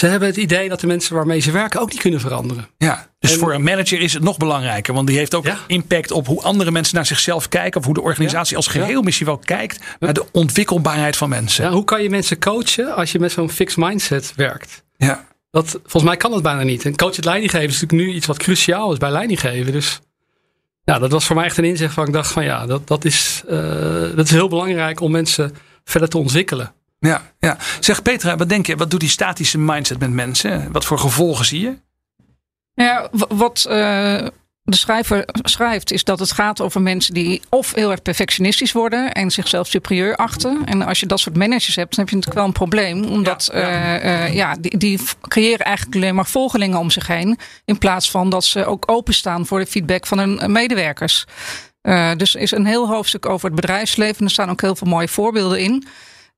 Ze 0.00 0.06
hebben 0.06 0.28
het 0.28 0.36
idee 0.36 0.68
dat 0.68 0.80
de 0.80 0.86
mensen 0.86 1.14
waarmee 1.14 1.40
ze 1.40 1.50
werken 1.50 1.80
ook 1.80 1.90
niet 1.90 2.00
kunnen 2.00 2.20
veranderen. 2.20 2.68
Ja, 2.78 3.06
dus 3.18 3.32
En- 3.32 3.38
voor 3.38 3.54
een 3.54 3.62
manager 3.62 4.00
is 4.00 4.12
het 4.12 4.22
nog 4.22 4.36
belangrijker. 4.36 4.94
Want 4.94 5.06
die 5.06 5.16
heeft 5.16 5.34
ook 5.34 5.44
Ja. 5.44 5.58
impact 5.66 6.10
op 6.10 6.26
hoe 6.26 6.42
andere 6.42 6.70
mensen 6.70 6.94
naar 6.94 7.06
zichzelf 7.06 7.48
kijken. 7.48 7.80
Of 7.80 7.86
hoe 7.86 7.94
de 7.94 8.02
organisatie 8.02 8.56
als 8.56 8.66
geheel 8.66 9.02
misschien 9.02 9.26
wel 9.26 9.38
kijkt 9.38 9.78
naar 9.98 10.12
de 10.12 10.24
ontwikkelbaarheid 10.32 11.16
van 11.16 11.28
mensen. 11.28 11.64
Ja, 11.64 11.70
hoe 11.70 11.84
kan 11.84 12.02
je 12.02 12.10
mensen 12.10 12.38
coachen 12.38 12.94
als 12.94 13.12
je 13.12 13.18
met 13.18 13.32
zo'n 13.32 13.50
fixed 13.50 13.76
mindset 13.78 14.32
werkt? 14.36 14.84
Ja. 14.96 15.24
Dat, 15.50 15.70
volgens 15.70 16.02
mij 16.02 16.16
kan 16.16 16.30
dat 16.30 16.42
bijna 16.42 16.62
niet. 16.62 16.84
En 16.84 16.96
coach 16.96 17.16
het 17.16 17.24
leidinggeven 17.24 17.68
is 17.68 17.80
natuurlijk 17.80 18.08
nu 18.08 18.14
iets 18.14 18.26
wat 18.26 18.38
cruciaal 18.38 18.92
is 18.92 18.98
bij 18.98 19.10
leidinggeven. 19.10 19.72
Dus 19.72 20.00
ja, 20.84 20.98
dat 20.98 21.10
was 21.10 21.26
voor 21.26 21.36
mij 21.36 21.44
echt 21.44 21.56
een 21.58 21.64
inzicht 21.64 21.94
van 21.94 22.06
ik 22.06 22.12
dacht 22.12 22.32
van 22.32 22.44
ja, 22.44 22.66
dat, 22.66 22.88
dat, 22.88 23.04
is, 23.04 23.42
eh, 23.48 23.60
dat 24.16 24.24
is 24.26 24.30
heel 24.30 24.48
belangrijk 24.48 25.00
om 25.00 25.10
mensen 25.10 25.52
verder 25.84 26.08
te 26.08 26.18
ontwikkelen. 26.18 26.72
Ja, 27.00 27.22
ja. 27.38 27.56
Zeg 27.80 28.02
Petra, 28.02 28.36
wat 28.36 28.48
denk 28.48 28.66
je? 28.66 28.76
Wat 28.76 28.90
doet 28.90 29.00
die 29.00 29.08
statische 29.08 29.58
mindset 29.58 29.98
met 29.98 30.10
mensen? 30.10 30.72
Wat 30.72 30.84
voor 30.84 30.98
gevolgen 30.98 31.44
zie 31.44 31.60
je? 31.60 31.78
Ja, 32.74 33.08
wat 33.28 33.64
eh, 33.68 34.26
de 34.62 34.76
schrijver 34.76 35.24
schrijft 35.42 35.92
is 35.92 36.04
dat 36.04 36.18
het 36.18 36.32
gaat 36.32 36.60
over 36.60 36.80
mensen 36.82 37.14
die 37.14 37.42
of 37.48 37.74
heel 37.74 37.90
erg 37.90 38.02
perfectionistisch 38.02 38.72
worden 38.72 39.12
en 39.12 39.30
zichzelf 39.30 39.66
superieur 39.66 40.16
achten. 40.16 40.62
En 40.64 40.82
als 40.82 41.00
je 41.00 41.06
dat 41.06 41.20
soort 41.20 41.36
managers 41.36 41.76
hebt, 41.76 41.96
dan 41.96 42.04
heb 42.04 42.08
je 42.08 42.14
natuurlijk 42.14 42.40
wel 42.40 42.44
een 42.44 42.68
probleem. 42.68 43.04
Omdat 43.04 43.50
Ja, 43.52 43.60
ja. 43.60 43.98
eh, 43.98 44.24
eh, 44.24 44.34
ja, 44.34 44.56
die, 44.60 45.00
creëren 45.28 45.66
eigenlijk 45.66 45.96
alleen 45.96 46.14
maar 46.14 46.26
volgelingen 46.26 46.78
om 46.78 46.90
zich 46.90 47.06
heen. 47.06 47.38
In 47.64 47.78
plaats 47.78 48.10
van 48.10 48.30
dat 48.30 48.44
ze 48.44 48.64
ook 48.64 48.90
openstaan 48.90 49.46
voor 49.46 49.58
de 49.58 49.66
feedback 49.66 50.06
van 50.06 50.18
hun 50.18 50.52
medewerkers. 50.52 51.24
Dus 52.16 52.34
er 52.34 52.40
is 52.40 52.50
een 52.50 52.66
heel 52.66 52.88
hoofdstuk 52.88 53.26
over 53.26 53.46
het 53.46 53.60
bedrijfsleven. 53.60 54.24
Er 54.24 54.30
staan 54.30 54.50
ook 54.50 54.60
heel 54.60 54.76
veel 54.76 54.88
mooie 54.88 55.08
voorbeelden 55.08 55.60
in. 55.60 55.86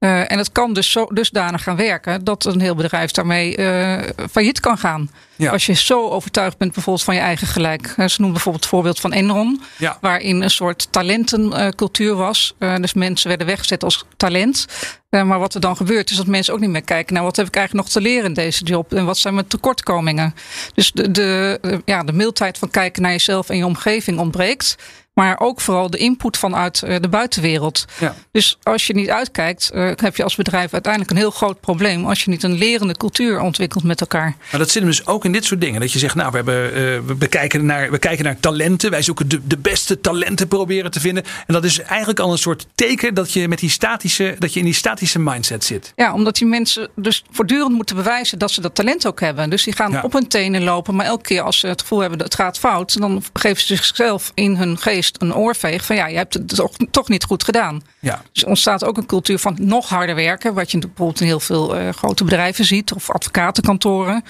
Eh, 0.03 0.33
en 0.33 0.39
het 0.39 0.53
kan 0.53 0.73
dus 0.73 0.91
zo, 0.91 1.07
dusdanig 1.07 1.63
gaan 1.63 1.77
werken 1.77 2.25
dat 2.25 2.45
een 2.45 2.61
heel 2.61 2.75
bedrijf 2.75 3.11
daarmee 3.11 3.57
eh, 3.57 4.27
failliet 4.31 4.61
kan 4.61 4.79
gaan. 4.79 5.11
Ja. 5.37 5.51
Als 5.51 5.67
je 5.67 5.73
zo 5.73 6.09
overtuigd 6.09 6.59
bent 6.59 6.73
bijvoorbeeld 6.73 7.05
van 7.05 7.15
je 7.15 7.21
eigen 7.21 7.47
gelijk. 7.47 7.87
Eh, 7.87 8.07
Ze 8.07 8.17
noemen 8.17 8.33
bijvoorbeeld 8.33 8.65
het 8.65 8.73
voorbeeld 8.73 9.01
van 9.01 9.13
Enron. 9.13 9.63
Ja. 9.79 9.99
Waarin 10.01 10.43
een 10.43 10.51
soort 10.51 10.89
talentencultuur 10.91 12.15
was. 12.15 12.55
Dus 12.59 12.95
mensen 12.95 13.29
werden 13.29 13.47
weggezet 13.47 13.85
als 13.85 14.05
talent. 14.17 14.67
Maar 15.11 15.39
wat 15.39 15.55
er 15.55 15.61
dan 15.61 15.77
gebeurt 15.77 16.11
is 16.11 16.17
dat 16.17 16.27
mensen 16.27 16.55
ook 16.55 16.61
niet 16.61 16.71
meer 16.71 16.85
kijken 16.85 17.15
naar 17.15 17.23
wat 17.23 17.37
heb 17.37 17.47
ik 17.47 17.57
eigenlijk 17.57 17.87
nog 17.87 17.95
te 17.95 18.01
leren 18.01 18.25
in 18.25 18.35
deze 18.35 18.65
job. 18.65 18.95
En 18.95 19.05
wat 19.05 19.19
zijn 19.19 19.35
mijn 19.35 19.47
tekortkomingen. 19.47 20.35
Dus 20.75 20.93
de, 20.93 21.11
de, 21.11 21.61
ja, 21.85 22.03
de 22.03 22.13
mildheid 22.13 22.59
van 22.59 22.71
kijken 22.71 23.03
naar 23.03 23.11
jezelf 23.11 23.49
en 23.49 23.57
je 23.57 23.67
omgeving 23.67 24.19
ontbreekt. 24.19 24.77
Maar 25.15 25.41
ook 25.41 25.61
vooral 25.61 25.91
de 25.91 25.99
input 25.99 26.37
vanuit 26.37 26.83
eh, 26.83 26.97
de 27.01 27.09
buitenwereld. 27.09 27.85
Ja. 28.01 28.15
Dus 28.31 28.59
als 28.63 28.87
je 28.87 28.95
niet 28.95 29.11
uitkijkt, 29.11 29.71
eh, 29.71 29.91
heb 29.97 30.17
je 30.17 30.23
als 30.23 30.35
bedrijf 30.37 30.73
uiteindelijk 30.73 31.13
een 31.13 31.19
heel 31.19 31.31
groot 31.31 31.61
probleem. 31.61 32.07
Als 32.07 32.25
je 32.25 32.31
niet 32.31 32.43
een 32.43 32.59
lerende 32.59 32.97
cultuur 32.97 33.41
ontwikkelt 33.41 33.85
met 33.85 34.01
elkaar. 34.01 34.35
Maar 34.51 34.61
dat 34.61 34.71
zit 34.71 34.83
hem 34.83 34.91
dus 34.91 35.07
ook 35.07 35.25
in 35.25 35.33
dit 35.33 35.45
soort 35.45 35.61
dingen. 35.61 35.81
Dat 35.81 35.93
je 35.93 35.99
zegt, 35.99 36.15
nou, 36.15 36.31
we, 36.31 36.37
hebben, 36.37 36.67
eh, 36.75 36.81
we, 37.07 37.15
bekijken 37.15 37.67
naar, 37.67 37.91
we 37.91 37.99
kijken 37.99 38.25
naar 38.25 38.41
talenten. 38.41 38.91
Wij 38.91 39.03
zoeken 39.03 39.29
de, 39.29 39.47
de 39.47 39.59
beste 39.59 40.01
talenten 40.01 40.49
proberen 40.49 40.91
te 40.91 41.01
vinden. 41.01 41.25
En 41.47 41.55
dat 41.55 41.65
is 41.65 41.81
eigenlijk 41.81 42.21
al 42.21 42.33
een 42.33 42.39
soort 42.39 42.67
teken 42.75 43.15
dat 43.15 43.33
je, 43.33 43.49
met 43.49 43.59
die 43.59 43.71
statische, 43.71 44.37
dat 44.39 44.53
je 44.53 44.59
in 44.59 44.65
die 44.65 44.75
statische 44.75 45.19
mindset 45.19 45.65
zit. 45.65 45.93
Ja, 45.97 46.13
omdat 46.13 46.37
die 46.37 46.47
mensen 46.47 46.89
dus 46.97 47.25
voortdurend 47.31 47.73
moeten 47.73 47.97
bewijzen 47.97 48.39
dat 48.39 48.51
ze 48.51 48.61
dat 48.61 48.75
talent 48.75 49.07
ook 49.07 49.21
hebben. 49.21 49.51
Dus 49.51 49.63
die 49.65 49.75
gaan 49.75 49.91
Ja. 49.91 50.01
op 50.03 50.13
hun 50.13 50.29
tenen 50.29 50.63
lopen. 50.63 50.95
Maar 50.95 51.07
elke 51.07 51.23
keer 51.23 51.43
als 51.43 51.59
ze 51.59 51.67
het 51.67 51.81
gevoel 51.81 52.01
hebben 52.01 52.19
dat 52.19 52.27
het 52.33 52.41
gaat 52.41 52.59
fout, 52.59 53.01
dan 53.01 53.23
geven 53.33 53.61
ze 53.61 53.77
zichzelf 53.77 54.31
in 54.35 54.57
hun 54.57 54.79
geest 54.79 55.01
een 55.19 55.35
oorveeg 55.35 55.85
van 55.85 55.97
ja, 55.97 56.07
je 56.07 56.17
hebt 56.17 56.35
het 56.35 56.49
toch, 56.49 56.73
toch 56.91 57.09
niet 57.09 57.25
goed 57.25 57.45
gedaan. 57.45 57.83
Ja. 57.99 58.23
Dus 58.33 58.43
er 58.43 58.49
ontstaat 58.49 58.85
ook 58.85 58.97
een 58.97 59.07
cultuur 59.07 59.39
van 59.39 59.57
nog 59.61 59.89
harder 59.89 60.15
werken. 60.15 60.55
Wat 60.55 60.71
je 60.71 60.79
bijvoorbeeld 60.79 61.21
in 61.21 61.27
heel 61.27 61.41
veel 61.41 61.77
eh, 61.77 61.89
grote 61.89 62.25
bedrijven 62.25 62.65
ziet. 62.65 62.93
Of 62.93 63.11
advocatenkantoren. 63.11 64.25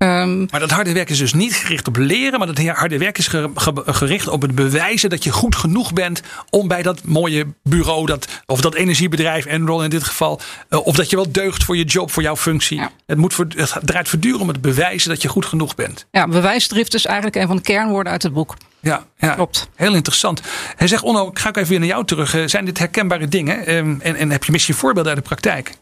Ehm, 0.00 0.38
Maar 0.50 0.60
dat 0.60 0.70
harde 0.70 0.92
werk 0.92 1.10
is 1.10 1.18
dus 1.18 1.32
niet 1.32 1.54
gericht 1.54 1.88
op 1.88 1.96
leren. 1.96 2.38
Maar 2.38 2.54
dat 2.54 2.66
harde 2.66 2.98
werk 2.98 3.18
is 3.18 3.26
ge- 3.26 3.50
ge- 3.54 3.82
gericht 3.86 4.28
op 4.28 4.42
het 4.42 4.54
bewijzen 4.54 5.10
dat 5.10 5.24
je 5.24 5.30
goed 5.30 5.56
genoeg 5.56 5.92
bent. 5.92 6.22
Om 6.50 6.68
bij 6.68 6.82
dat 6.82 7.04
mooie 7.04 7.46
bureau, 7.62 8.06
dat, 8.06 8.42
of 8.46 8.60
dat 8.60 8.74
energiebedrijf, 8.74 9.44
Enron 9.44 9.84
in 9.84 9.90
dit 9.90 10.04
geval. 10.04 10.40
eh, 10.68 10.86
of 10.86 10.96
dat 10.96 11.10
je 11.10 11.16
wel 11.16 11.32
deugt 11.32 11.64
voor 11.64 11.76
je 11.76 11.84
job, 11.84 12.10
voor 12.10 12.22
jouw 12.22 12.36
functie. 12.36 12.78
Ja. 12.78 12.90
Het, 13.06 13.18
moet, 13.18 13.34
voor- 13.34 13.46
het 13.56 13.74
draait 13.84 14.08
voortdurend 14.08 14.42
om 14.42 14.48
het 14.48 14.60
bewijzen 14.60 15.08
dat 15.10 15.22
je 15.22 15.28
goed 15.28 15.46
genoeg 15.46 15.74
bent. 15.74 16.06
ja, 16.10 16.28
bewijsdrift 16.28 16.94
is 16.94 17.04
eigenlijk 17.06 17.36
een 17.36 17.46
van 17.46 17.56
de 17.56 17.62
kernwoorden 17.62 18.12
uit 18.12 18.22
het 18.22 18.32
boek. 18.32 18.56
Ja, 18.80 19.04
ja. 19.18 19.34
Klopt. 19.34 19.68
Heel 19.74 19.94
interessant. 19.94 20.40
Hij 20.76 20.86
zegt, 20.88 21.02
Onno, 21.02 21.28
ik 21.28 21.38
ga 21.38 21.48
ook 21.48 21.56
even 21.56 21.68
weer 21.70 21.78
naar 21.78 21.88
jou 21.88 22.04
terug. 22.04 22.34
Eh, 22.34 22.42
Zijn 22.46 22.64
dit 22.64 22.78
herkenbare 22.78 23.28
dingen? 23.28 23.66
Ehm, 23.66 23.94
En, 24.00 24.16
en 24.16 24.30
heb 24.30 24.44
je 24.44 24.52
misschien 24.52 24.74
voorbeelden 24.74 25.12
uit 25.12 25.22
de 25.22 25.28
praktijk? 25.28 25.72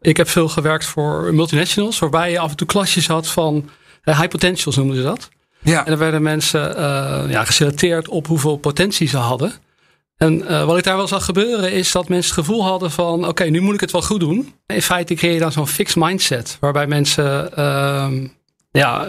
Ik 0.00 0.16
heb 0.16 0.28
veel 0.28 0.48
gewerkt 0.48 0.84
voor 0.84 1.34
multinationals, 1.34 1.98
waarbij 1.98 2.30
je 2.30 2.38
af 2.38 2.50
en 2.50 2.56
toe 2.56 2.66
klasjes 2.66 3.06
had 3.06 3.28
van 3.28 3.70
eh, 4.02 4.16
high 4.16 4.28
potentials 4.28 4.76
noemden 4.76 4.96
ze 4.96 5.02
dat. 5.02 5.28
Ja, 5.62 5.84
En 5.84 5.90
dan 5.90 5.98
werden 5.98 6.22
mensen 6.22 6.76
eh, 6.76 7.30
ja, 7.30 7.44
geselecteerd 7.44 8.08
op 8.08 8.26
hoeveel 8.26 8.56
potentie 8.56 9.08
ze 9.08 9.16
hadden. 9.16 9.52
En 10.16 10.42
uh, 10.42 10.64
wat 10.64 10.78
ik 10.78 10.84
daar 10.84 10.96
wel 10.96 11.08
zag 11.08 11.24
gebeuren 11.24 11.72
is 11.72 11.92
dat 11.92 12.08
mensen 12.08 12.34
het 12.34 12.44
gevoel 12.44 12.64
hadden 12.64 12.90
van 12.90 13.28
oké, 13.28 13.44
nu 13.44 13.60
moet 13.60 13.74
ik 13.74 13.80
het 13.80 13.90
wel 13.90 14.02
goed 14.02 14.20
doen. 14.20 14.54
In 14.66 14.82
feite 14.82 15.14
creëer 15.14 15.32
je 15.32 15.38
dan 15.38 15.52
zo'n 15.52 15.68
fixed 15.68 15.96
mindset 15.96 16.56
waarbij 16.60 16.86
mensen 16.86 17.50
uh, 17.58 18.08
ja, 18.70 19.06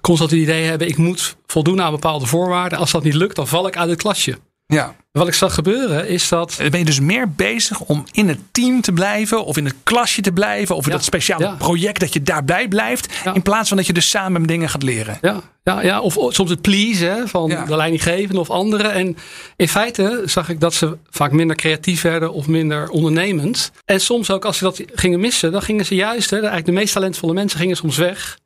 constant 0.00 0.30
het 0.30 0.40
idee 0.40 0.64
hebben 0.64 0.88
ik 0.88 0.96
moet 0.96 1.36
voldoen 1.46 1.82
aan 1.82 1.90
bepaalde 1.90 2.26
voorwaarden. 2.26 2.78
Als 2.78 2.90
dat 2.90 3.02
niet 3.02 3.14
lukt, 3.14 3.36
dan 3.36 3.48
val 3.48 3.66
ik 3.66 3.76
uit 3.76 3.90
het 3.90 4.02
klasje. 4.02 4.38
Ja. 4.72 4.94
Wat 5.12 5.28
ik 5.28 5.34
zag 5.34 5.54
gebeuren 5.54 6.08
is 6.08 6.28
dat. 6.28 6.56
Ben 6.70 6.78
je 6.78 6.84
dus 6.84 7.00
meer 7.00 7.30
bezig 7.30 7.80
om 7.80 8.04
in 8.10 8.28
het 8.28 8.38
team 8.50 8.80
te 8.80 8.92
blijven, 8.92 9.44
of 9.44 9.56
in 9.56 9.64
het 9.64 9.74
klasje 9.82 10.20
te 10.20 10.32
blijven, 10.32 10.76
of 10.76 10.84
in 10.84 10.92
dat 10.92 11.04
speciale 11.04 11.56
project 11.56 12.00
dat 12.00 12.12
je 12.12 12.22
daarbij 12.22 12.68
blijft. 12.68 13.14
In 13.32 13.42
plaats 13.42 13.68
van 13.68 13.76
dat 13.76 13.86
je 13.86 13.92
dus 13.92 14.10
samen 14.10 14.42
dingen 14.42 14.68
gaat 14.68 14.82
leren. 14.82 15.18
Ja, 15.20 15.40
ja, 15.62 15.82
ja 15.82 16.00
of 16.00 16.16
soms 16.28 16.50
het 16.50 16.60
pleasen 16.60 17.28
van 17.28 17.48
de 17.48 17.76
leidinggevende 17.76 18.40
of 18.40 18.50
anderen. 18.50 18.92
En 18.92 19.16
in 19.56 19.68
feite 19.68 20.22
zag 20.24 20.48
ik 20.48 20.60
dat 20.60 20.74
ze 20.74 20.96
vaak 21.10 21.32
minder 21.32 21.56
creatief 21.56 22.02
werden 22.02 22.32
of 22.32 22.46
minder 22.46 22.88
ondernemend. 22.88 23.72
En 23.84 24.00
soms 24.00 24.30
ook 24.30 24.44
als 24.44 24.58
ze 24.58 24.64
dat 24.64 24.82
gingen 24.94 25.20
missen, 25.20 25.52
dan 25.52 25.62
gingen 25.62 25.84
ze 25.84 25.94
juist, 25.94 26.30
hè, 26.30 26.36
eigenlijk 26.36 26.66
de 26.66 26.72
meest 26.72 26.92
talentvolle 26.92 27.32
mensen 27.32 27.58
gingen 27.58 27.76
soms 27.76 27.96
weg 27.96 28.40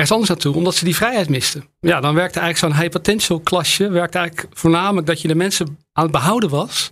ergens 0.00 0.18
anders 0.18 0.28
naartoe, 0.28 0.54
omdat 0.54 0.74
ze 0.74 0.84
die 0.84 0.96
vrijheid 0.96 1.28
misten. 1.28 1.64
Ja, 1.80 2.00
dan 2.00 2.14
werkte 2.14 2.40
eigenlijk 2.40 2.74
zo'n 2.74 2.82
high 2.82 2.96
potential 2.96 3.40
klasje, 3.40 3.90
werkte 3.90 4.18
eigenlijk 4.18 4.48
voornamelijk 4.58 5.06
dat 5.06 5.20
je 5.20 5.28
de 5.28 5.34
mensen 5.34 5.78
aan 5.92 6.02
het 6.02 6.12
behouden 6.12 6.50
was, 6.50 6.90